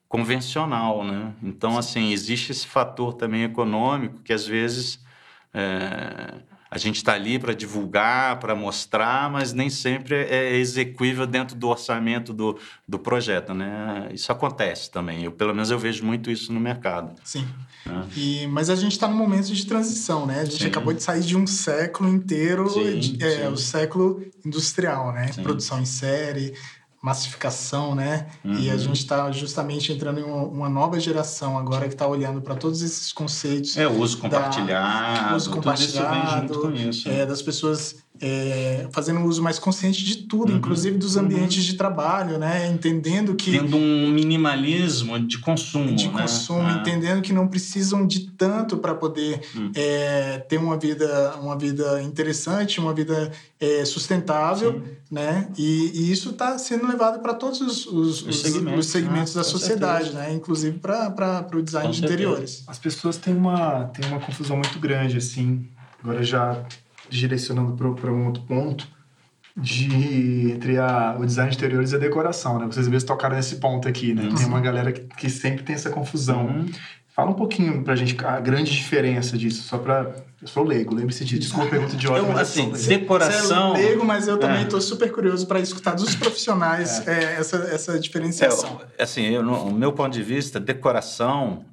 [0.08, 1.34] convencional, né?
[1.42, 5.04] Então, assim, existe esse fator também econômico que às vezes
[5.54, 6.40] é,
[6.70, 11.66] a gente está ali para divulgar, para mostrar, mas nem sempre é execuível dentro do
[11.68, 12.56] orçamento do,
[12.86, 14.08] do projeto, né?
[14.12, 15.24] Isso acontece também.
[15.24, 17.12] Eu, pelo menos eu vejo muito isso no mercado.
[17.24, 17.44] Sim.
[17.84, 18.06] né?
[18.16, 20.42] E, mas a gente está num momento de transição, né?
[20.42, 20.68] A gente Sim.
[20.68, 23.52] acabou de sair de um século inteiro, Sim, de- é, sim.
[23.52, 25.30] o século industrial, né?
[25.42, 26.54] Produção em série,
[27.02, 28.28] massificação, né?
[28.44, 28.78] E a Uhum.
[28.78, 32.82] gente está justamente entrando em uma, uma nova geração agora que está olhando para todos
[32.82, 37.08] esses conceitos É, o uso compartilhado, uso tudo isso vem compartilhado, junto com isso.
[37.08, 41.22] é, das pessoas é, fazendo um uso mais consciente de tudo, Uhum, inclusive dos uhum.
[41.24, 42.68] ambientes de trabalho, né?
[42.68, 46.22] Entendendo que Tendo um minimalismo de consumo, de né?
[46.22, 46.72] consumo, Ah.
[46.80, 49.70] entendendo que não precisam de tanto para poder Hum.
[49.74, 55.48] é, ter uma vida, uma vida interessante, uma vida é, sustentável, né?
[55.56, 59.34] E, e isso está sendo levado para todos os, os, Os os- segmentos, os segmentos
[59.34, 59.40] né?
[59.42, 60.32] da sociedade, né?
[60.32, 62.14] Inclusive para o design Com de certeza.
[62.22, 62.64] interiores.
[62.66, 65.66] As pessoas têm uma, têm uma confusão muito grande, assim,
[66.02, 66.62] agora já
[67.10, 68.86] direcionando para um outro ponto,
[69.56, 72.66] de entre a, o design de interiores e a decoração, né?
[72.66, 74.28] Vocês mesmos tocaram nesse ponto aqui, né?
[74.36, 76.46] Tem uma galera que, que sempre tem essa confusão.
[76.46, 76.66] Uhum.
[77.08, 80.14] Fala um pouquinho pra gente a grande diferença disso, só pra...
[80.40, 81.40] Eu sou leigo, lembre-se disso.
[81.40, 82.88] Desculpa a pergunta Eu, mas eu assim, sou leigo.
[82.88, 83.72] decoração.
[83.74, 84.62] Você é leigo, mas eu também É.
[84.62, 88.80] estou super curioso para escutar dos profissionais é, essa, essa diferenciação.
[88.96, 91.64] É, assim, eu, no o meu ponto de vista, decoração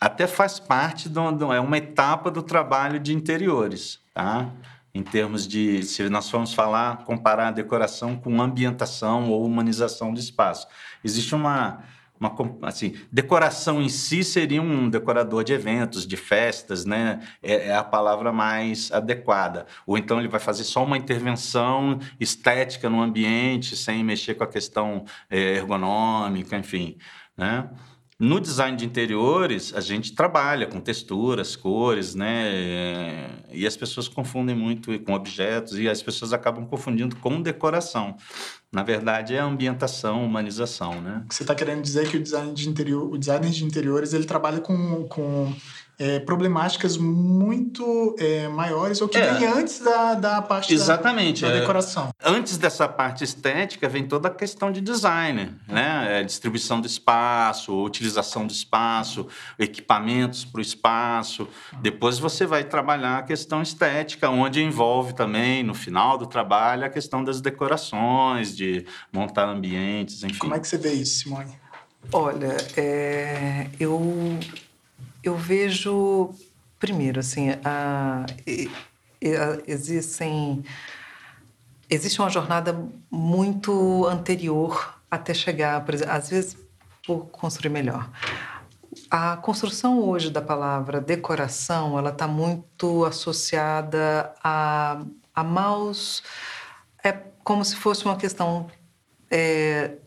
[0.00, 4.50] até faz parte de um- é uma etapa do trabalho de interiores, tá?
[4.94, 10.18] Em termos de, se nós formos falar, comparar a decoração com ambientação ou humanização do
[10.18, 10.66] espaço.
[11.04, 11.84] Existe uma,
[12.18, 17.20] uma assim, decoração em si seria um decorador de eventos, de festas, né?
[17.42, 19.66] É, é a palavra mais adequada.
[19.86, 24.48] Ou então ele vai fazer só uma intervenção estética no ambiente, sem mexer com a
[24.48, 26.96] questão eh, ergonômica, enfim,
[27.36, 27.68] né?
[28.20, 33.30] No design de interiores, a gente trabalha com texturas, cores, né?
[33.52, 38.16] E as pessoas confundem muito com objetos e as pessoas acabam confundindo com decoração.
[38.72, 41.24] Na verdade, é ambientação, humanização, né?
[41.30, 44.60] Você está querendo dizer que o design de interior, o designer de interiores, ele trabalha
[44.60, 45.54] com, com
[45.98, 49.34] é, problemáticas muito é, maiores ou que é.
[49.34, 51.60] vem antes da, da parte Exatamente, da, da é.
[51.60, 52.10] decoração.
[52.24, 56.20] Antes dessa parte estética vem toda a questão de design, né?
[56.20, 59.26] É, distribuição do espaço, utilização do espaço,
[59.58, 61.48] equipamentos para o espaço.
[61.80, 66.88] Depois você vai trabalhar a questão estética, onde envolve também, no final do trabalho, a
[66.88, 70.38] questão das decorações, de montar ambientes, enfim.
[70.38, 71.58] Como é que você vê isso, Simone?
[72.12, 74.38] Olha, é, eu
[75.28, 76.30] eu vejo,
[76.78, 80.64] primeiro, assim, a, a, existem,
[81.88, 86.56] existe uma jornada muito anterior até chegar, por exemplo, às vezes,
[87.06, 88.10] por construir melhor.
[89.10, 95.02] A construção hoje da palavra decoração, ela está muito associada a,
[95.34, 96.22] a maus...
[97.04, 97.12] É
[97.44, 98.66] como se fosse uma questão
[99.30, 99.98] é,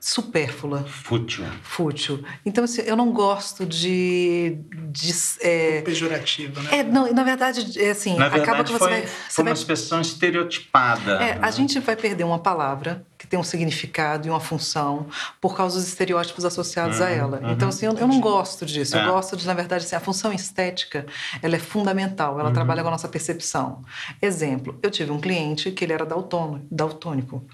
[0.00, 0.82] supérflua.
[0.84, 1.44] Fútil.
[1.62, 2.24] Fútil.
[2.44, 4.58] Então, assim, eu não gosto de.
[4.88, 5.82] de é...
[5.82, 6.78] Pejorativo, né?
[6.78, 9.02] É, não, na verdade, é assim, na acaba verdade, que você foi, vai.
[9.02, 9.60] Você foi uma vai...
[9.60, 11.12] expressão estereotipada.
[11.12, 11.38] É, né?
[11.42, 15.06] a gente vai perder uma palavra que tem um significado e uma função
[15.38, 17.40] por causa dos estereótipos associados uhum, a ela.
[17.42, 18.96] Uhum, então, assim, eu, eu, não gosto disso.
[18.96, 19.04] É.
[19.04, 21.04] Eu gosto de, na verdade, assim, a função estética
[21.42, 22.54] ela é fundamental, ela uhum.
[22.54, 23.84] trabalha com a nossa percepção.
[24.22, 27.44] Exemplo, eu tive um cliente que ele era daltônico.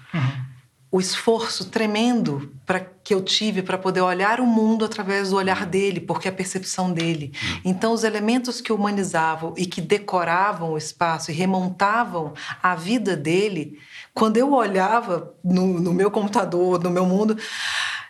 [0.89, 5.65] O esforço tremendo para que eu tive para poder olhar o mundo através do olhar
[5.65, 7.33] dele, porque é a percepção dele.
[7.63, 13.79] Então, os elementos que humanizavam e que decoravam o espaço e remontavam a vida dele,
[14.13, 17.37] quando eu olhava no, no meu computador, no meu mundo,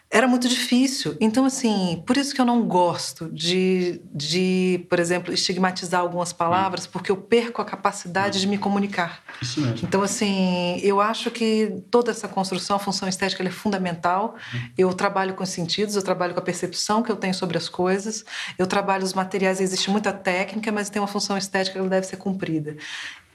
[0.09, 1.17] era muito difícil.
[1.19, 6.85] Então, assim, por isso que eu não gosto de, de por exemplo, estigmatizar algumas palavras,
[6.85, 6.89] hum.
[6.93, 8.41] porque eu perco a capacidade hum.
[8.41, 9.21] de me comunicar.
[9.41, 9.79] Isso mesmo.
[9.83, 14.35] Então, assim, eu acho que toda essa construção, a função estética, é fundamental.
[14.53, 14.59] Hum.
[14.77, 17.67] Eu trabalho com os sentidos, eu trabalho com a percepção que eu tenho sobre as
[17.67, 18.23] coisas,
[18.57, 22.17] eu trabalho os materiais, existe muita técnica, mas tem uma função estética que deve ser
[22.17, 22.77] cumprida.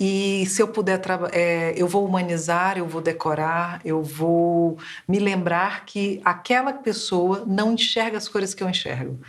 [0.05, 1.01] E se eu puder,
[1.31, 4.77] é, eu vou humanizar, eu vou decorar, eu vou
[5.07, 9.21] me lembrar que aquela pessoa não enxerga as cores que eu enxergo.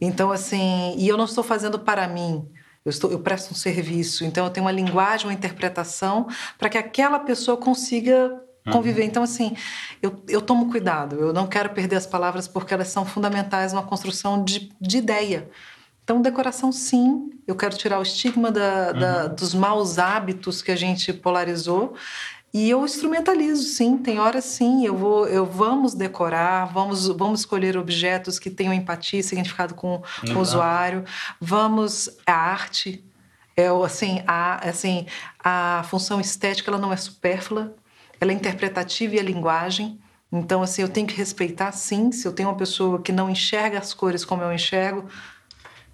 [0.00, 2.48] Então, assim, e eu não estou fazendo para mim,
[2.82, 6.78] eu, estou, eu presto um serviço, então eu tenho uma linguagem, uma interpretação para que
[6.78, 8.42] aquela pessoa consiga
[8.72, 9.02] conviver.
[9.02, 9.08] Uhum.
[9.08, 9.54] Então, assim,
[10.00, 13.82] eu, eu tomo cuidado, eu não quero perder as palavras porque elas são fundamentais na
[13.82, 15.46] construção de, de ideia.
[16.06, 17.30] Então, decoração, sim.
[17.48, 19.00] Eu quero tirar o estigma da, uhum.
[19.00, 21.96] da, dos maus hábitos que a gente polarizou.
[22.54, 23.98] E eu instrumentalizo, sim.
[23.98, 24.86] Tem horas, sim.
[24.86, 30.34] Eu vou, eu vamos decorar, vamos, vamos escolher objetos que tenham empatia, significado com, com
[30.34, 31.04] o usuário.
[31.40, 33.04] Vamos a arte.
[33.56, 35.06] É assim, a, assim,
[35.42, 37.74] a função estética ela não é supérflua.
[38.20, 39.98] Ela é interpretativa e a linguagem.
[40.30, 42.12] Então, assim, eu tenho que respeitar, sim.
[42.12, 45.08] Se eu tenho uma pessoa que não enxerga as cores como eu enxergo,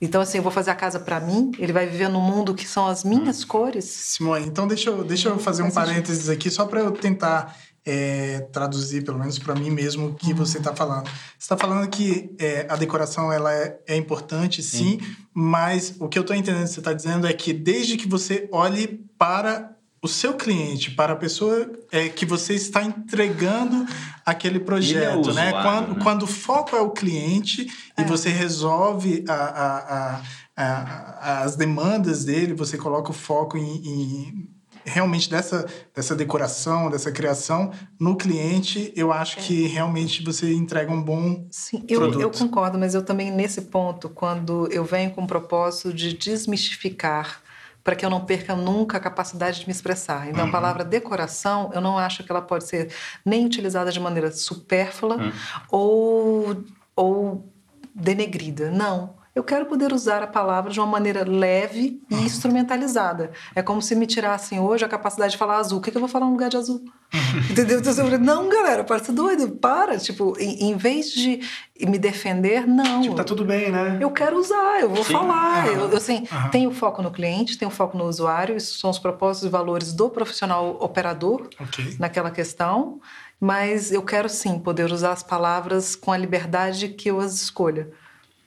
[0.05, 2.67] então, assim, eu vou fazer a casa para mim, ele vai viver no mundo que
[2.67, 3.47] são as minhas hum.
[3.47, 3.85] cores.
[3.85, 8.41] Simone, então deixa eu, deixa eu fazer um parênteses aqui, só para eu tentar é,
[8.53, 10.39] traduzir, pelo menos para mim mesmo, o que uhum.
[10.39, 11.05] você está falando.
[11.05, 16.09] Você está falando que é, a decoração ela é, é importante, sim, sim, mas o
[16.09, 19.77] que eu estou entendendo que você está dizendo é que desde que você olhe para
[20.03, 23.87] o seu cliente, para a pessoa é, que você está entregando
[24.27, 25.63] aquele projeto, é usuário, né?
[25.63, 26.01] Quando, né?
[26.03, 28.03] quando o foco é o cliente é.
[28.03, 30.23] e você resolve a, a,
[30.57, 34.49] a, as demandas dele, você coloca o foco em, em,
[34.85, 39.43] realmente dessa, dessa decoração, dessa criação no cliente, eu acho é.
[39.43, 42.21] que realmente você entrega um bom Sim, eu, produto.
[42.21, 47.42] eu concordo, mas eu também nesse ponto, quando eu venho com o propósito de desmistificar
[47.85, 50.29] para que eu não perca nunca a capacidade de me expressar.
[50.29, 50.49] Então, uhum.
[50.49, 52.93] a palavra decoração, eu não acho que ela pode ser
[53.25, 55.33] nem utilizada de maneira supérflua uhum.
[55.71, 56.65] ou,
[56.95, 57.53] ou
[57.95, 58.71] denegrida.
[58.71, 59.22] Não.
[59.35, 62.21] Eu quero poder usar a palavra de uma maneira leve e uhum.
[62.23, 63.31] instrumentalizada.
[63.55, 65.79] É como se me tirassem hoje a capacidade de falar azul.
[65.79, 66.85] O que, que eu vou falar no lugar de azul?
[67.15, 67.41] Uhum.
[67.51, 67.79] Entendeu?
[67.79, 69.97] Então, eu falei, não, galera, parece doido, para.
[69.97, 71.41] Tipo, em, em, vez de
[71.81, 73.01] me defender, não.
[73.01, 73.97] Tipo, tá tudo bem, né?
[74.03, 75.15] Eu quero usar, eu vou Sim.
[75.15, 75.67] falar.
[75.67, 78.55] Eu, assim, tenho foco no cliente, tenho foco no usuário.
[78.55, 81.97] Isso são os propósitos e valores do profissional operador okay.
[81.99, 83.01] naquela questão.
[83.41, 87.91] Mas eu quero sim poder usar as palavras com a liberdade que eu as escolha.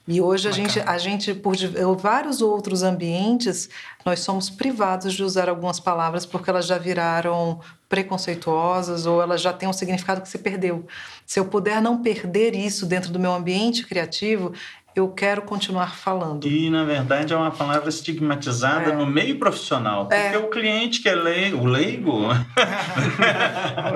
[0.08, 1.56] E hoje a gente, a gente, por
[1.97, 3.70] vários outros ambientes,
[4.06, 9.51] nós somos privados de usar algumas palavras porque elas já viraram preconceituosas ou elas já
[9.51, 10.86] têm um significado que se perdeu.
[11.26, 14.53] Se eu puder não perder isso dentro do meu ambiente criativo,
[14.96, 16.48] eu quero continuar falando.
[16.48, 18.96] E, na verdade, é uma palavra estigmatizada é.
[18.96, 20.08] no meio profissional.
[20.08, 20.38] Porque é.
[20.38, 22.32] o cliente que é leigo, o leigo.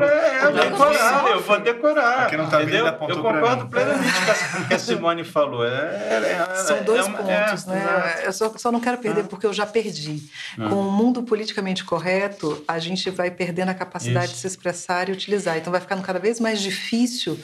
[0.02, 2.38] é, eu decorar, eu vou decorar.
[2.38, 2.86] Não tá entendeu?
[2.86, 4.14] Eu concordo plenamente
[4.52, 5.66] com o que a Simone falou.
[5.66, 8.24] É, é, São dois pontos, né?
[8.26, 10.30] Eu só, só, não quero perder porque eu já perdi.
[10.58, 14.36] Com o mundo politicamente correto, a gente vai perdendo a capacidade Isso.
[14.36, 15.58] de se expressar e utilizar.
[15.58, 17.40] Então vai ficando cada vez mais difícil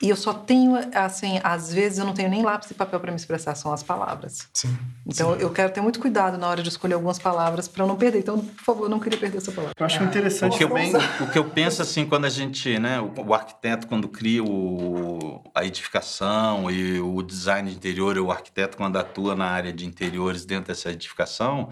[0.00, 3.10] e eu só tenho, assim, às vezes eu não tenho nem lápis e papel para
[3.10, 4.48] me expressar, são as palavras.
[4.52, 4.76] Sim.
[5.04, 5.42] Então sim.
[5.42, 8.20] eu quero ter muito cuidado na hora de escolher algumas palavras para eu não perder.
[8.20, 9.74] Então, por favor, eu não queria perder essa palavra.
[9.76, 12.78] Eu acho interessante o que eu, bem, o que eu penso assim quando a gente,
[12.78, 18.30] né, o, o arquiteto quando cria o, a edificação e o design de interior, o
[18.30, 21.70] arquiteto quando atua na área de interiores dentro dessa edificação,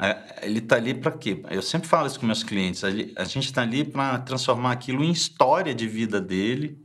[0.00, 1.42] é, ele está ali para quê?
[1.50, 2.84] Eu sempre falo isso com meus clientes.
[2.84, 6.83] A gente está ali para transformar aquilo em história de vida dele,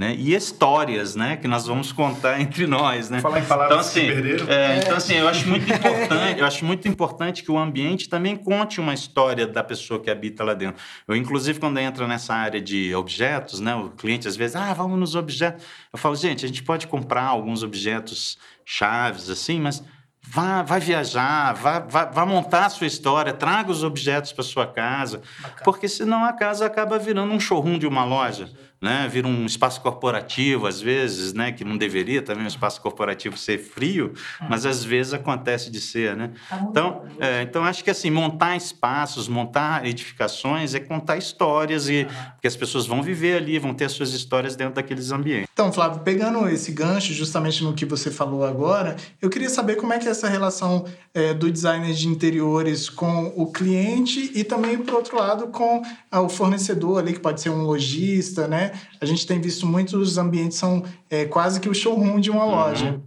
[0.00, 0.14] né?
[0.18, 1.36] E histórias, né?
[1.36, 3.20] Que nós vamos contar entre nós, né?
[3.20, 4.50] Falar em palavras então, assim.
[4.50, 8.34] É, então, assim, eu acho muito importante, eu acho muito importante que o ambiente também
[8.34, 10.82] conte uma história da pessoa que habita lá dentro.
[11.06, 13.74] Eu, inclusive, quando entra nessa área de objetos, né?
[13.74, 15.66] O cliente às vezes, ah, vamos nos objetos.
[15.92, 19.84] Eu falo, gente, a gente pode comprar alguns objetos chaves, assim, mas
[20.22, 24.66] Vá, vá viajar, vá, vá, vá, montar a sua história, traga os objetos para sua
[24.66, 25.62] casa, Bacana.
[25.64, 28.50] porque senão a casa acaba virando um showroom de uma loja
[28.80, 29.06] né?
[29.08, 31.52] Vira um espaço corporativo, às vezes, né?
[31.52, 34.14] Que não deveria também um espaço corporativo ser frio,
[34.48, 36.30] mas às vezes acontece de ser, né?
[36.48, 42.06] Tá então, é, então acho que assim, montar espaços, montar edificações é contar histórias e
[42.32, 45.48] porque as pessoas vão viver ali, vão ter as suas histórias dentro daqueles ambientes.
[45.52, 49.92] Então, Flávio, pegando esse gancho justamente no que você falou agora, eu queria saber como
[49.92, 54.78] é que é essa relação é, do designer de interiores com o cliente e também,
[54.78, 58.69] por outro lado, com ah, o fornecedor ali, que pode ser um lojista, né?
[59.00, 62.50] A gente tem visto muitos ambientes são é, quase que o showroom de uma uhum.
[62.50, 63.00] loja.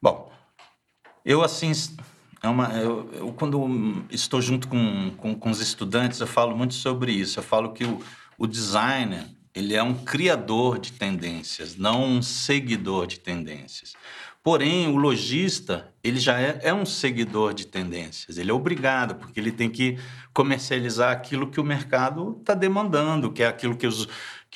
[0.00, 0.30] Bom,
[1.24, 1.72] eu assim
[2.42, 6.74] é uma, eu, eu, quando estou junto com, com, com, os estudantes, eu falo muito
[6.74, 7.38] sobre isso.
[7.38, 8.00] Eu falo que o,
[8.38, 13.94] o designer ele é um criador de tendências, não um seguidor de tendências.
[14.42, 18.38] Porém, o lojista ele já é, é, um seguidor de tendências.
[18.38, 19.98] Ele é obrigado, porque ele tem que
[20.32, 24.06] comercializar aquilo que o mercado está demandando, que é aquilo que os,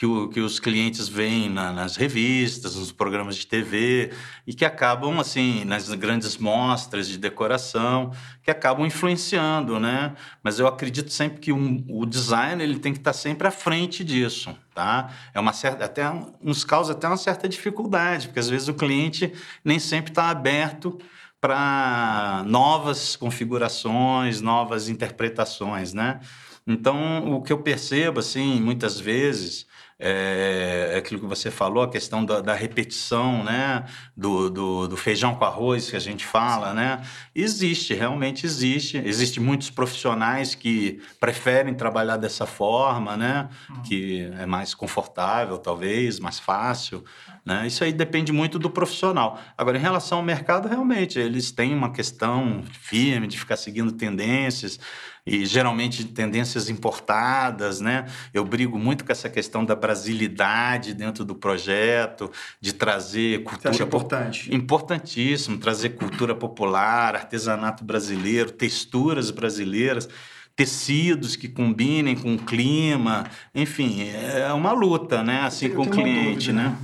[0.00, 4.10] que, o, que os clientes veem na, nas revistas, nos programas de TV
[4.46, 8.10] e que acabam, assim, nas grandes mostras de decoração,
[8.42, 10.14] que acabam influenciando, né?
[10.42, 14.02] Mas eu acredito sempre que um, o design ele tem que estar sempre à frente
[14.02, 15.10] disso, tá?
[15.34, 16.10] É uma certa, até
[16.42, 19.30] nos causa até uma certa dificuldade, porque às vezes o cliente
[19.62, 20.98] nem sempre está aberto
[21.38, 26.20] para novas configurações, novas interpretações, né?
[26.66, 29.68] Então, o que eu percebo, assim, muitas vezes,
[30.02, 33.84] é, é, aquilo que você falou, a questão da, da repetição, né?
[34.16, 37.02] Do, do, do, feijão com arroz que a gente fala, né?
[37.34, 38.96] Existe, realmente existe.
[39.04, 43.50] Existem muitos profissionais que preferem trabalhar dessa forma, né?
[43.68, 43.82] Uhum.
[43.82, 47.04] Que é mais confortável, talvez, mais fácil.
[47.44, 47.66] Né?
[47.66, 49.40] Isso aí depende muito do profissional.
[49.56, 54.78] Agora, em relação ao mercado, realmente, eles têm uma questão firme de ficar seguindo tendências
[55.26, 58.06] e geralmente tendências importadas, né?
[58.32, 62.30] Eu brigo muito com essa questão da brasilidade dentro do projeto,
[62.60, 64.54] de trazer cultura Você acha importante.
[64.54, 70.08] Importantíssimo, trazer cultura popular, artesanato brasileiro, texturas brasileiras
[70.56, 73.24] tecidos que combinem com o clima,
[73.54, 75.40] enfim, é uma luta, né?
[75.40, 76.76] Assim eu com o cliente, né?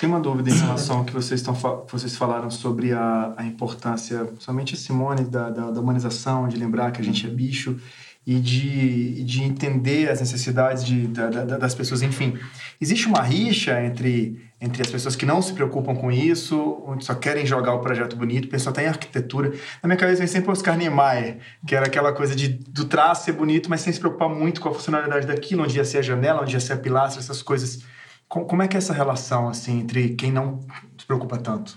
[0.00, 1.52] Tem uma dúvida em relação ao que vocês, estão,
[1.86, 6.90] vocês falaram sobre a, a importância, somente a Simone, da, da, da, humanização, de lembrar
[6.90, 7.78] que a gente é bicho
[8.26, 12.00] e de, de entender as necessidades de, da, das pessoas.
[12.00, 12.38] Enfim,
[12.80, 17.14] existe uma rixa entre, entre as pessoas que não se preocupam com isso, onde só
[17.14, 19.52] querem jogar o projeto bonito, o pessoal tem arquitetura.
[19.82, 23.26] Na minha cabeça vem sempre o Oscar Niemeyer, que era aquela coisa de, do traço
[23.26, 26.02] ser bonito, mas sem se preocupar muito com a funcionalidade daquilo, onde ia ser a
[26.02, 27.84] janela, onde ia ser a pilastra, essas coisas
[28.30, 30.60] como é que é essa relação, assim, entre quem não
[30.96, 31.76] se preocupa tanto?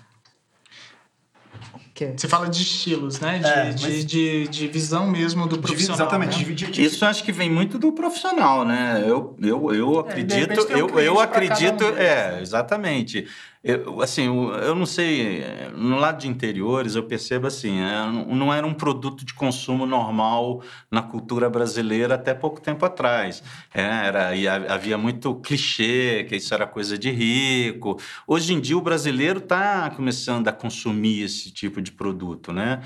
[2.17, 3.39] Você fala de estilos, né?
[3.39, 5.95] De, é, de, de, de, visão mesmo do profissional.
[5.95, 6.45] exatamente.
[6.45, 6.53] Né?
[6.53, 9.03] De, Isso acho que vem muito do profissional, né?
[9.05, 12.03] Eu, eu, eu é, acredito, é, eu, um eu acredito, um, né?
[12.03, 13.27] é, exatamente.
[13.63, 15.41] Eu, assim, eu não sei,
[15.73, 20.61] no lado de interiores eu percebo assim, é, não era um produto de consumo normal
[20.91, 23.41] na cultura brasileira até pouco tempo atrás.
[23.73, 27.97] É, era, e havia muito clichê, que isso era coisa de rico.
[28.27, 32.81] Hoje em dia o brasileiro está começando a consumir esse tipo de produto, né?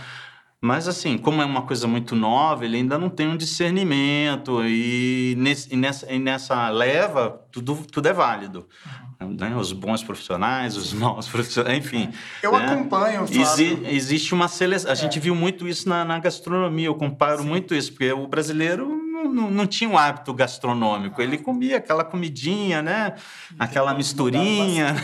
[0.60, 5.36] Mas, assim, como é uma coisa muito nova, ele ainda não tem um discernimento, e,
[5.38, 8.68] nesse, e nessa, e nessa leva, tudo, tudo é válido.
[9.20, 9.56] Né?
[9.56, 12.10] Os bons profissionais, os maus profissionais, enfim.
[12.42, 12.66] Eu né?
[12.66, 14.90] acompanho, Exi Existe uma seleção.
[14.90, 14.96] A é.
[14.96, 17.48] gente viu muito isso na, na gastronomia, eu comparo Sim.
[17.48, 21.22] muito isso, porque o brasileiro não, não, tinha um hábito gastronômico.
[21.22, 23.16] Ele comia aquela comidinha, né?
[23.58, 24.96] Aquela misturinha.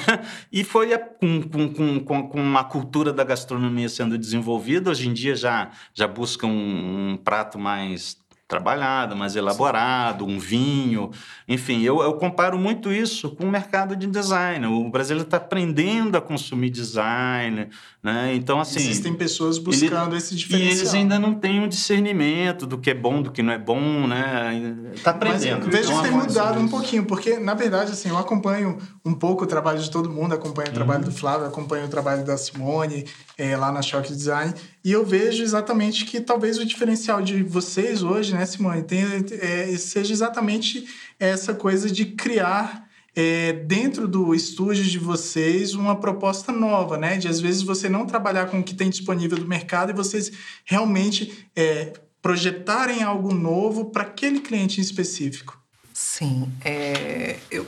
[0.51, 4.91] E foi a, com, com, com, com uma cultura da gastronomia sendo desenvolvida.
[4.91, 8.18] Hoje em dia já, já busca um, um prato mais
[8.54, 11.10] trabalhado, mais elaborado, um vinho.
[11.47, 14.68] Enfim, eu, eu comparo muito isso com o mercado de design.
[14.68, 17.68] O brasileiro está aprendendo a consumir design,
[18.01, 18.36] né?
[18.36, 18.80] Então, assim...
[18.80, 20.76] Existem pessoas buscando ele, esse diferencial.
[20.76, 23.58] E eles ainda não têm um discernimento do que é bom, do que não é
[23.58, 24.91] bom, né?
[24.93, 25.66] Está aprendendo.
[25.66, 29.16] Mas vejo então, que tem mudado um pouquinho, porque, na verdade, assim, eu acompanho um
[29.16, 31.10] pouco o trabalho de todo mundo, acompanho o trabalho uhum.
[31.10, 33.06] do Flávio, acompanho o trabalho da Simone,
[33.38, 34.54] é, lá na Shock Design,
[34.84, 39.08] e eu vejo exatamente que talvez o diferencial de vocês hoje, né, Simone, tenha,
[39.42, 40.86] é, seja exatamente
[41.20, 47.18] essa coisa de criar é, dentro do estúdio de vocês uma proposta nova, né?
[47.18, 50.32] De às vezes você não trabalhar com o que tem disponível do mercado e vocês
[50.66, 55.62] realmente é, projetarem algo novo para aquele cliente em específico.
[55.94, 57.68] Sim, é, eu,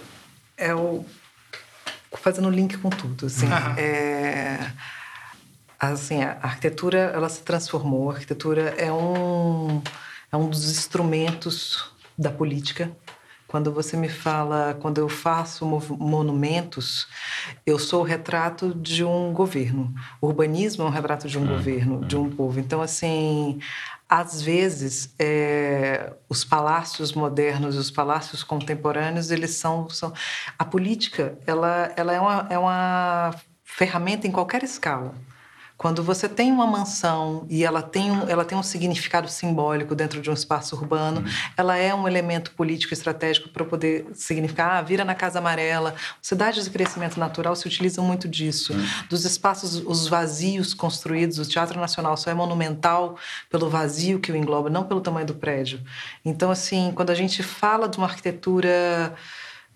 [0.58, 0.70] é
[2.14, 3.78] fazendo link com tudo, assim, uhum.
[3.78, 4.72] é,
[5.80, 8.10] assim, a arquitetura ela se transformou.
[8.10, 9.82] A arquitetura é um
[10.32, 12.92] é um dos instrumentos da política.
[13.48, 15.66] Quando você me fala, quando eu faço
[15.98, 17.08] monumentos,
[17.66, 19.94] eu sou o retrato de um governo.
[20.20, 22.02] O urbanismo é um retrato de um hum, governo, hum.
[22.02, 22.60] de um povo.
[22.60, 23.60] Então, assim,
[24.10, 30.12] às vezes, é, os palácios modernos e os palácios contemporâneos, eles são, são...
[30.60, 35.16] A política, ela, ela é, uma, é uma ferramenta em qualquer escala.
[35.78, 40.22] Quando você tem uma mansão e ela tem um, ela tem um significado simbólico dentro
[40.22, 41.28] de um espaço urbano, uhum.
[41.58, 45.94] ela é um elemento político estratégico para poder significar, ah, vira na Casa Amarela.
[46.22, 48.72] Cidades de crescimento natural se utilizam muito disso.
[48.72, 48.86] Uhum.
[49.10, 53.18] Dos espaços, os vazios construídos, o Teatro Nacional só é monumental
[53.50, 55.82] pelo vazio que o engloba, não pelo tamanho do prédio.
[56.24, 59.14] Então, assim, quando a gente fala de uma arquitetura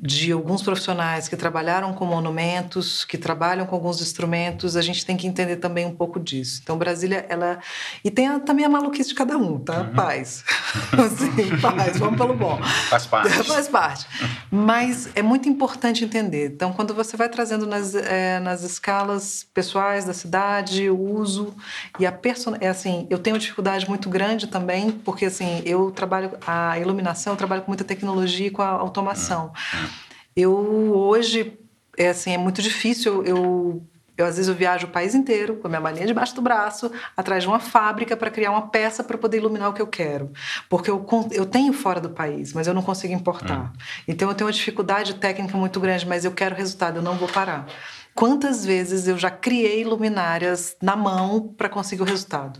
[0.02, 5.18] de alguns profissionais que trabalharam com monumentos, que trabalham com alguns instrumentos, a gente tem
[5.18, 6.62] que entender também um pouco disso.
[6.64, 7.60] Então, Brasília, ela.
[8.02, 9.82] E tem a, também a maluquice de cada um, tá?
[9.82, 9.94] Uhum.
[9.94, 10.46] Paz.
[11.18, 12.58] Sim, paz, vamos pelo bom.
[12.90, 13.30] Faz parte.
[13.44, 14.08] Faz parte.
[14.52, 16.48] Mas é muito importante entender.
[16.48, 21.54] Então, quando você vai trazendo nas, é, nas escalas pessoais da cidade, o uso
[22.00, 22.56] e a person...
[22.60, 27.38] é assim, eu tenho dificuldade muito grande também, porque assim, eu trabalho a iluminação, eu
[27.38, 29.54] trabalho com muita tecnologia e com a automação.
[29.74, 29.90] Uhum.
[30.36, 30.54] Eu
[30.96, 31.60] hoje
[31.98, 33.84] é assim, é muito difícil eu
[34.22, 36.92] eu, às vezes, eu viajo o país inteiro com a minha malinha debaixo do braço,
[37.16, 40.32] atrás de uma fábrica para criar uma peça para poder iluminar o que eu quero.
[40.68, 43.72] Porque eu, eu tenho fora do país, mas eu não consigo importar.
[43.74, 43.78] Hum.
[44.08, 47.28] Então, eu tenho uma dificuldade técnica muito grande, mas eu quero resultado, eu não vou
[47.28, 47.66] parar.
[48.14, 52.60] Quantas vezes eu já criei luminárias na mão para conseguir o resultado?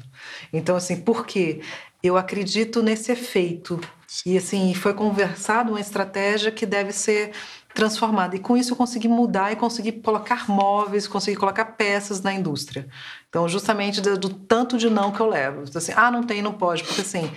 [0.54, 1.60] Então, assim, por quê?
[2.02, 3.80] Eu acredito nesse efeito.
[4.26, 7.32] E, assim, foi conversado uma estratégia que deve ser
[7.74, 8.36] transformada.
[8.36, 12.88] E com isso eu consegui mudar e consegui colocar móveis, consegui colocar peças na indústria.
[13.30, 15.64] Então, justamente do, do tanto de não que eu levo.
[15.64, 16.84] Então, assim, ah, não tem, não pode.
[16.84, 17.32] Porque assim,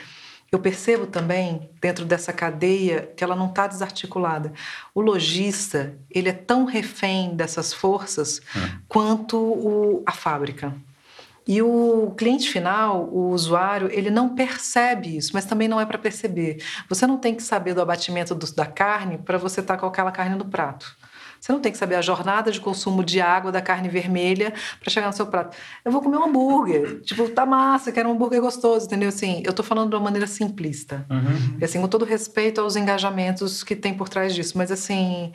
[0.51, 4.53] eu percebo também, dentro dessa cadeia, que ela não está desarticulada.
[4.95, 8.73] O lojista, ele é tão refém dessas forças é.
[8.87, 10.75] quanto o, a fábrica.
[11.47, 15.99] E o cliente final, o usuário, ele não percebe isso, mas também não é para
[15.99, 16.63] perceber.
[16.89, 19.87] Você não tem que saber do abatimento do, da carne para você estar tá com
[19.87, 20.97] aquela carne no prato.
[21.43, 24.89] Você não tem que saber a jornada de consumo de água da carne vermelha para
[24.93, 25.57] chegar no seu prato.
[25.85, 27.01] Eu vou comer um hambúrguer.
[27.01, 29.09] Tipo, tá massa, quero um hambúrguer gostoso, entendeu?
[29.09, 31.05] Assim, eu tô falando de uma maneira simplista.
[31.11, 31.59] Uhum.
[31.61, 34.57] E assim, com todo respeito aos engajamentos que tem por trás disso.
[34.57, 35.33] Mas assim,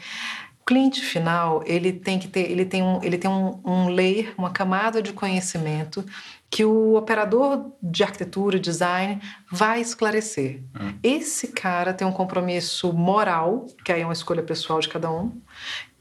[0.67, 4.51] cliente final ele tem que ter ele tem um ele tem um, um layer uma
[4.51, 6.05] camada de conhecimento
[6.49, 10.61] que o operador de arquitetura design vai esclarecer.
[10.79, 10.93] Hum.
[11.01, 15.41] esse cara tem um compromisso moral que aí é uma escolha pessoal de cada um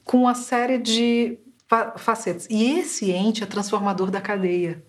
[0.05, 1.39] com uma série de
[1.97, 2.47] facetas.
[2.49, 4.85] E esse ente é transformador da cadeia.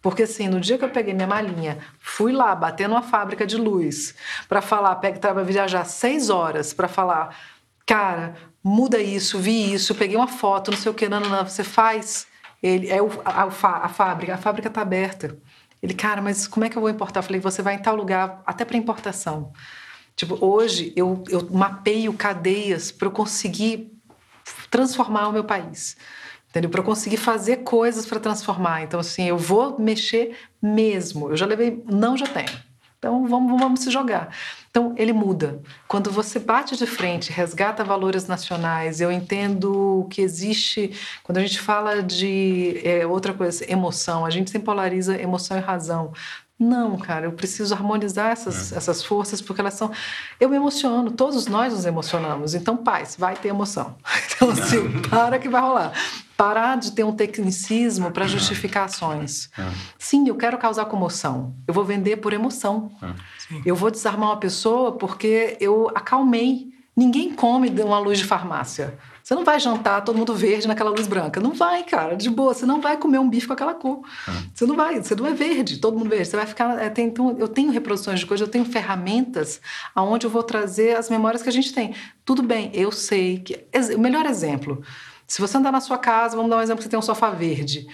[0.00, 3.56] Porque assim, no dia que eu peguei minha malinha, fui lá bater numa fábrica de
[3.56, 4.14] luz
[4.48, 7.36] para falar, pega, viajar seis horas para falar,
[7.86, 11.46] cara, muda isso, vi isso, peguei uma foto, não sei o que, não, não, não,
[11.46, 12.26] você faz.
[12.62, 15.36] Ele, é o, a, a, fábrica, a fábrica está aberta.
[15.82, 17.20] Ele, cara, mas como é que eu vou importar?
[17.20, 19.52] Eu falei, você vai em tal lugar, até para importação.
[20.14, 23.90] Tipo, hoje eu, eu mapeio cadeias para eu conseguir
[24.70, 25.96] transformar o meu país.
[26.48, 26.70] Entendeu?
[26.70, 28.82] Para eu conseguir fazer coisas para transformar.
[28.82, 31.30] Então, assim, eu vou mexer mesmo.
[31.30, 32.71] Eu já levei, não já tenho.
[33.02, 34.28] Então, vamos, vamos se jogar.
[34.70, 35.60] Então, ele muda.
[35.88, 40.92] Quando você bate de frente, resgata valores nacionais, eu entendo que existe.
[41.24, 45.60] Quando a gente fala de é, outra coisa, emoção, a gente sempre polariza emoção e
[45.60, 46.12] razão.
[46.56, 48.76] Não, cara, eu preciso harmonizar essas, é.
[48.76, 49.90] essas forças porque elas são.
[50.38, 52.54] Eu me emociono, todos nós nos emocionamos.
[52.54, 53.96] Então, paz, vai ter emoção.
[54.36, 55.92] Então, assim, para que vai rolar.
[56.42, 59.48] Parar de ter um tecnicismo para justificar ações.
[59.56, 59.62] É.
[59.96, 61.54] Sim, eu quero causar comoção.
[61.68, 62.90] Eu vou vender por emoção.
[63.00, 63.60] É.
[63.64, 66.72] Eu vou desarmar uma pessoa porque eu acalmei.
[66.96, 68.98] Ninguém come de uma luz de farmácia.
[69.22, 71.40] Você não vai jantar todo mundo verde naquela luz branca.
[71.40, 72.52] Não vai, cara, de boa.
[72.52, 73.98] Você não vai comer um bife com aquela cor.
[73.98, 74.50] Uhum.
[74.52, 76.26] Você não vai, você não é verde, todo mundo verde.
[76.26, 76.76] Você vai ficar.
[76.82, 79.60] É, tem, então, eu tenho reproduções de coisas, eu tenho ferramentas
[79.94, 81.94] aonde eu vou trazer as memórias que a gente tem.
[82.24, 83.64] Tudo bem, eu sei que.
[83.94, 84.82] O melhor exemplo.
[85.32, 87.86] Se você andar na sua casa, vamos dar um exemplo: você tem um sofá verde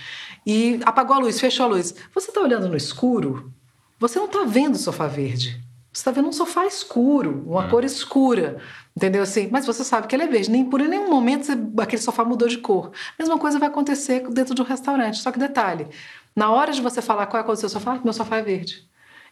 [0.45, 1.95] e apagou a luz, fechou a luz.
[2.13, 3.53] Você está olhando no escuro,
[3.97, 5.65] você não está vendo o sofá verde.
[5.93, 7.69] Você está vendo um sofá escuro, uma hum.
[7.69, 8.59] cor escura.
[8.97, 9.49] Entendeu assim?
[9.53, 10.51] Mas você sabe que ele é verde.
[10.51, 12.91] Nem por nenhum momento você, aquele sofá mudou de cor.
[13.17, 15.19] Mesma coisa vai acontecer dentro de um restaurante.
[15.19, 15.87] Só que detalhe:
[16.35, 18.43] na hora de você falar qual é a cor do seu sofá, meu sofá é
[18.43, 18.85] verde.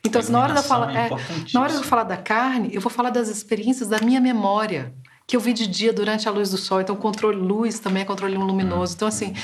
[0.04, 1.10] Então, assim, na hora, falar, é,
[1.52, 4.94] na hora de eu falar da carne, eu vou falar das experiências da minha memória,
[5.26, 6.80] que eu vi de dia durante a luz do sol.
[6.80, 8.94] Então, controle luz também é controle luminoso.
[8.94, 9.34] Então, assim,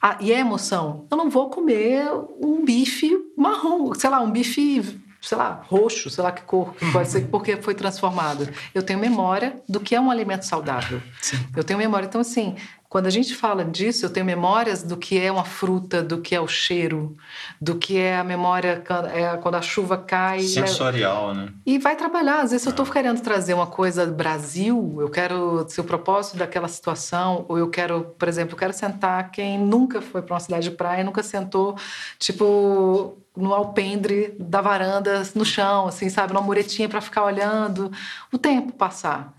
[0.00, 1.06] a, e a emoção?
[1.10, 2.06] Eu não vou comer
[2.40, 6.92] um bife marrom, sei lá, um bife sei lá, roxo, sei lá que cor que
[6.92, 8.46] pode ser, porque foi transformado.
[8.74, 11.00] Eu tenho memória do que é um alimento saudável.
[11.20, 11.38] Sim.
[11.56, 12.06] Eu tenho memória.
[12.06, 12.56] Então, assim,
[12.94, 16.32] quando a gente fala disso, eu tenho memórias do que é uma fruta, do que
[16.32, 17.16] é o cheiro,
[17.60, 20.42] do que é a memória é quando a chuva cai.
[20.42, 21.48] Sensorial, né?
[21.66, 22.42] E vai trabalhar.
[22.42, 22.68] Às vezes, é.
[22.68, 27.44] eu estou querendo trazer uma coisa do Brasil, eu quero ser o propósito daquela situação,
[27.48, 30.76] ou eu quero, por exemplo, eu quero sentar quem nunca foi para uma cidade de
[30.76, 31.74] praia, nunca sentou,
[32.16, 36.32] tipo, no alpendre da varanda, no chão, assim, sabe?
[36.32, 37.90] Numa muretinha para ficar olhando
[38.32, 39.34] o tempo passar.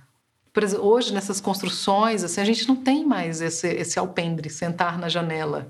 [0.79, 5.67] Hoje, nessas construções, assim, a gente não tem mais esse, esse alpendre, sentar na janela.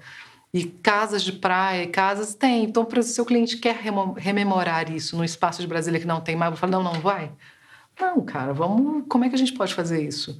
[0.54, 2.64] E casas de praia, casas tem.
[2.64, 3.76] Então, se o cliente quer
[4.18, 7.32] rememorar isso no espaço de Brasília que não tem mais, eu falo, não, não vai.
[8.00, 9.04] Não, cara, vamos.
[9.10, 10.40] Como é que a gente pode fazer isso?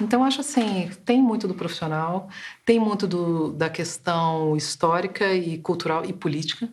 [0.00, 2.28] Então, acho assim, tem muito do profissional,
[2.64, 6.68] tem muito do, da questão histórica e cultural e política.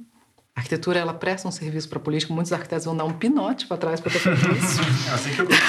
[0.56, 2.34] A arquitetura ela presta um serviço para a política.
[2.34, 4.80] Muitos arquitetos vão dar um pinote para trás para ter feito isso.
[5.10, 5.64] é assim que eu gosto.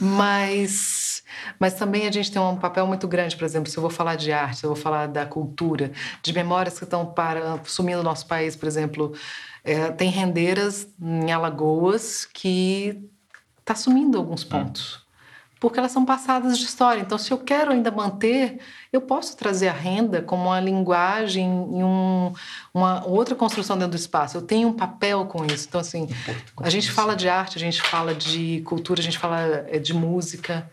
[0.00, 1.22] mas,
[1.58, 4.16] mas também a gente tem um papel muito grande, por exemplo, se eu vou falar
[4.16, 8.04] de arte, se eu vou falar da cultura, de memórias que estão para, sumindo no
[8.04, 9.12] nosso país, por exemplo,
[9.62, 13.06] é, tem rendeiras em Alagoas que
[13.60, 15.03] está sumindo alguns pontos
[15.60, 17.00] porque elas são passadas de história.
[17.00, 18.58] Então, se eu quero ainda manter,
[18.92, 22.32] eu posso trazer a renda como uma linguagem e um,
[22.72, 24.36] uma outra construção dentro do espaço.
[24.36, 25.66] Eu tenho um papel com isso.
[25.68, 26.08] Então, assim,
[26.58, 29.94] a gente fala de arte, a gente fala de cultura, a gente fala eh, de
[29.94, 30.70] música.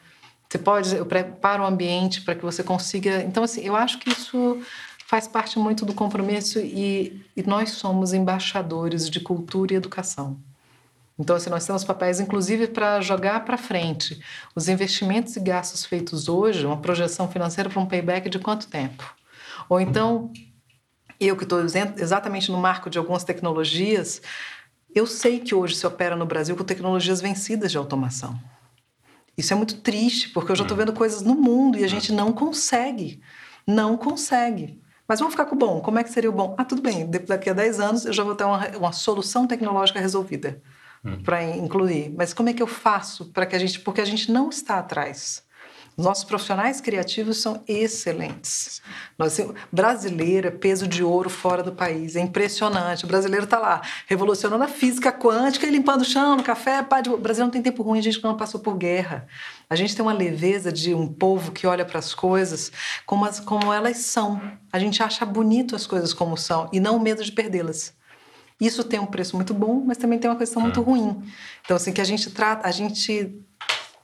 [0.49, 3.23] Você pode, eu preparo o ambiente para que você consiga.
[3.23, 4.61] Então, assim, eu acho que isso
[5.07, 10.37] faz parte muito do compromisso e, e nós somos embaixadores de cultura e educação.
[11.21, 14.19] Então, assim, nós temos papéis, inclusive, para jogar para frente.
[14.55, 19.03] Os investimentos e gastos feitos hoje, uma projeção financeira para um payback de quanto tempo?
[19.69, 20.33] Ou então,
[21.19, 24.19] eu que estou exatamente no marco de algumas tecnologias,
[24.95, 28.39] eu sei que hoje se opera no Brasil com tecnologias vencidas de automação.
[29.37, 32.11] Isso é muito triste, porque eu já estou vendo coisas no mundo e a gente
[32.11, 33.21] não consegue.
[33.67, 34.81] Não consegue.
[35.07, 35.81] Mas vamos ficar com o bom.
[35.81, 36.55] Como é que seria o bom?
[36.57, 39.99] Ah, tudo bem, daqui a 10 anos eu já vou ter uma, uma solução tecnológica
[39.99, 40.59] resolvida
[41.03, 41.21] hum.
[41.23, 42.13] para incluir.
[42.15, 43.79] Mas como é que eu faço para que a gente.
[43.79, 45.43] Porque a gente não está atrás.
[45.97, 48.81] Nossos profissionais criativos são excelentes.
[49.17, 49.37] Nós,
[49.71, 52.15] brasileira, peso de ouro fora do país.
[52.15, 53.03] É impressionante.
[53.03, 56.81] O brasileiro está lá, revolucionando a física quântica e limpando o chão no café.
[56.81, 59.27] Pá, o Brasil não tem tempo ruim, a gente não passou por guerra.
[59.69, 62.71] A gente tem uma leveza de um povo que olha para as coisas
[63.05, 64.41] como, as, como elas são.
[64.71, 67.93] A gente acha bonito as coisas como são e não o medo de perdê-las.
[68.61, 70.83] Isso tem um preço muito bom, mas também tem uma questão muito é.
[70.83, 71.23] ruim.
[71.65, 73.35] Então, assim, que a gente trata, a gente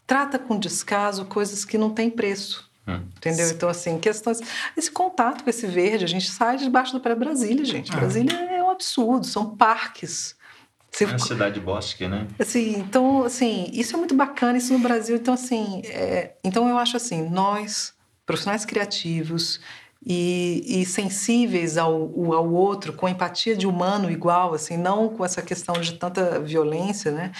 [0.07, 2.67] trata com descaso coisas que não têm preço.
[2.87, 2.95] É.
[2.95, 3.49] Entendeu?
[3.49, 4.39] Então, assim, questões.
[4.75, 7.91] Esse contato com esse verde, a gente sai debaixo do pré Brasília, gente.
[7.91, 7.95] É.
[7.95, 10.35] Brasília é um absurdo, são parques.
[10.89, 11.03] Você...
[11.03, 12.25] É a cidade bosque, né?
[12.39, 15.17] Assim, então, assim, isso é muito bacana, isso no Brasil.
[15.17, 16.33] Então, assim, é...
[16.43, 17.93] então eu acho assim, nós,
[18.25, 19.59] profissionais criativos
[20.05, 21.93] e, e sensíveis ao,
[22.33, 27.11] ao outro, com empatia de humano igual, assim, não com essa questão de tanta violência,
[27.11, 27.31] né?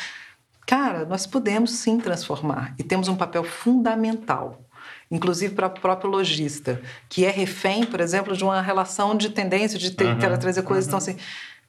[0.65, 4.67] Cara, nós podemos sim transformar e temos um papel fundamental
[5.09, 9.79] inclusive para o próprio lojista, que é refém, por exemplo, de uma relação de tendência
[9.79, 10.85] de ter, uhum, trazer coisas.
[10.85, 10.89] Uhum.
[10.89, 11.17] Então, assim,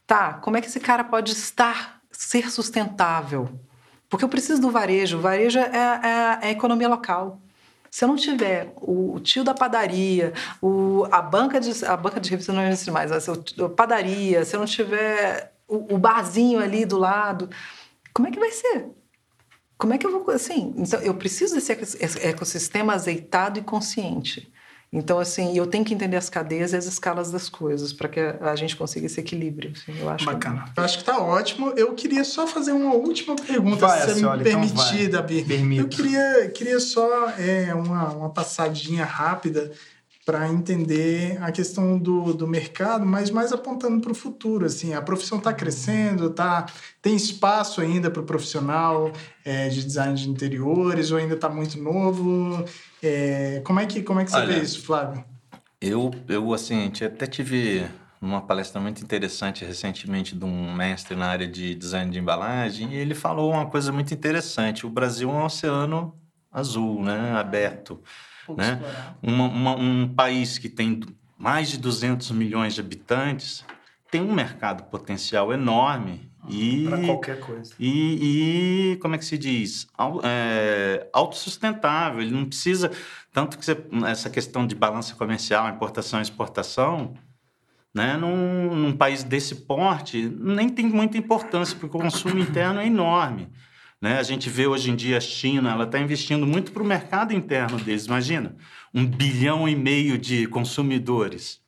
[0.07, 3.49] tá, como é que esse cara pode estar, ser sustentável?
[4.09, 5.18] Porque eu preciso do varejo.
[5.18, 7.41] O varejo é, é, é a economia local.
[7.91, 12.30] Se eu não tiver o, tio da padaria, o, a banca de a banca de
[12.30, 16.84] revista não existe mais, mas a padaria, se eu não tiver o, o barzinho ali
[16.84, 17.49] do lado,
[18.12, 18.86] como é que vai ser?
[19.76, 20.74] Como é que eu vou assim?
[20.76, 24.53] Então eu preciso desse ecossistema azeitado e consciente.
[24.91, 28.20] Então, assim, eu tenho que entender as cadeias e as escalas das coisas para que
[28.20, 29.72] a gente consiga esse equilíbrio.
[29.76, 30.64] Assim, eu acho Bacana.
[30.64, 30.80] Que...
[30.80, 31.72] Eu acho que tá ótimo.
[31.76, 35.45] Eu queria só fazer uma última pergunta, vai, se você me permitir, então Davi.
[35.45, 35.82] Permito.
[35.82, 39.70] Eu queria, queria só é, uma, uma passadinha rápida
[40.28, 44.66] para entender a questão do, do mercado, mas mais apontando para o futuro.
[44.66, 46.66] Assim, a profissão está crescendo, tá,
[47.01, 49.11] tem espaço ainda para o profissional
[49.43, 52.62] é, de design de interiores, ou ainda está muito novo?
[53.03, 55.24] É, como, é que, como é que você Olha, vê isso, Flávio?
[55.80, 57.86] Eu, eu assim, até tive
[58.20, 62.96] uma palestra muito interessante recentemente de um mestre na área de design de embalagem, e
[62.96, 64.84] ele falou uma coisa muito interessante.
[64.84, 66.16] O Brasil é um oceano
[66.51, 68.03] azul, né, aberto
[68.57, 68.80] né?
[69.22, 71.01] Uma, uma, um país que tem
[71.36, 73.64] mais de 200 milhões de habitantes
[74.11, 79.36] tem um mercado potencial enorme e para qualquer coisa e, e, como é que se
[79.38, 79.86] diz
[80.24, 82.90] é, autossustentável ele não precisa
[83.32, 83.76] tanto que você,
[84.07, 87.14] essa questão de balança comercial importação e exportação
[87.94, 92.86] né num, num país desse porte nem tem muita importância porque o consumo interno é
[92.86, 93.49] enorme
[94.01, 94.18] né?
[94.18, 97.32] A gente vê hoje em dia a China, ela está investindo muito para o mercado
[97.34, 98.07] interno deles.
[98.07, 98.55] Imagina,
[98.94, 101.61] um bilhão e meio de consumidores.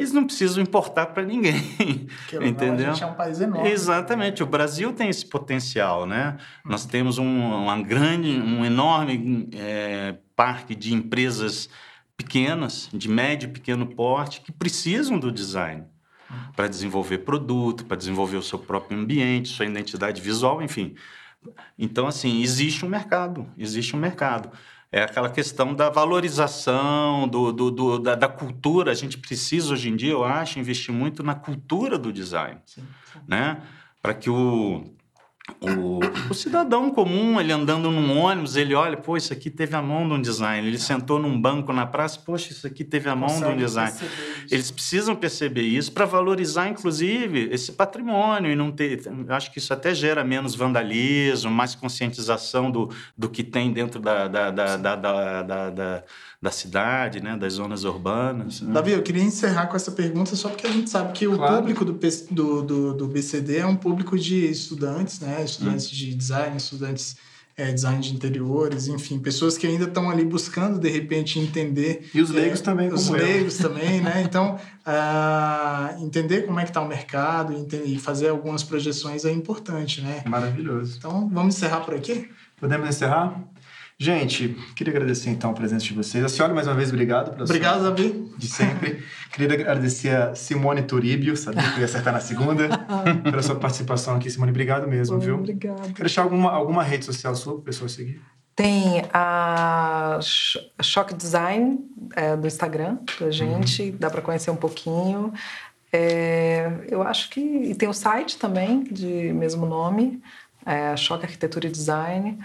[0.00, 1.60] Eles não precisam importar para ninguém,
[2.30, 2.88] Porque entendeu?
[2.88, 3.68] a gente é um país enorme.
[3.68, 6.38] Exatamente, o Brasil tem esse potencial, né?
[6.64, 6.70] Hum.
[6.70, 11.68] Nós temos um, uma grande, um enorme é, parque de empresas
[12.16, 15.82] pequenas, de médio e pequeno porte, que precisam do design
[16.30, 16.34] hum.
[16.56, 20.94] para desenvolver produto, para desenvolver o seu próprio ambiente, sua identidade visual, enfim.
[21.78, 24.50] Então, assim, existe um mercado, existe um mercado.
[24.92, 28.90] É aquela questão da valorização, do, do, do da, da, cultura.
[28.90, 32.60] A gente precisa, hoje em dia, eu acho, investir muito na cultura do design.
[32.66, 32.82] Sim,
[33.12, 33.20] sim.
[33.28, 33.62] Né?
[34.02, 34.92] Para que o,
[35.60, 39.82] o, o, cidadão comum, ele andando num ônibus, ele olha, pô, isso aqui teve a
[39.82, 40.66] mão de um design.
[40.66, 43.56] Ele sentou num banco na praça, poxa, isso aqui teve a mão Consegue de um
[43.56, 43.92] design.
[44.50, 49.02] Eles precisam perceber isso para valorizar, inclusive, esse patrimônio e não ter.
[49.28, 54.28] Acho que isso até gera menos vandalismo, mais conscientização do, do que tem dentro da,
[54.28, 56.04] da, da,
[56.42, 58.62] da, da, da, da da cidade, né, das zonas urbanas.
[58.62, 58.72] Né?
[58.72, 61.54] Davi, eu queria encerrar com essa pergunta só porque a gente sabe que claro.
[61.54, 65.94] o público do, do, do, do, BCD é um público de estudantes, né, estudantes hum.
[65.94, 67.16] de design, estudantes
[67.56, 72.08] é, design de interiores, enfim, pessoas que ainda estão ali buscando de repente entender.
[72.14, 73.68] E os leigos é, também, Os como leigos eu.
[73.68, 74.22] também, né?
[74.24, 80.00] Então, uh, entender como é que está o mercado e fazer algumas projeções é importante,
[80.00, 80.22] né?
[80.26, 80.96] Maravilhoso.
[80.96, 82.30] Então, vamos encerrar por aqui?
[82.58, 83.42] Podemos encerrar?
[84.02, 86.24] Gente, queria agradecer então a presença de vocês.
[86.24, 87.32] A senhora, mais uma vez, obrigado.
[87.32, 88.32] Pela obrigado, Davi.
[88.38, 89.04] De sempre.
[89.30, 92.66] queria agradecer a Simone Turibio, sabia que eu ia acertar na segunda,
[93.22, 94.30] pela sua participação aqui.
[94.30, 95.34] Simone, obrigado mesmo, Bom, viu?
[95.34, 95.92] Obrigado.
[95.92, 98.22] Quer deixar alguma, alguma rede social sua para pessoa seguir?
[98.56, 100.18] Tem a
[100.80, 101.80] Shock Design
[102.16, 103.96] é, do Instagram da gente, uhum.
[104.00, 105.30] dá para conhecer um pouquinho.
[105.92, 107.38] É, eu acho que.
[107.38, 110.22] E tem o site também, de mesmo nome,
[110.64, 112.38] é, Choque Arquitetura e Design.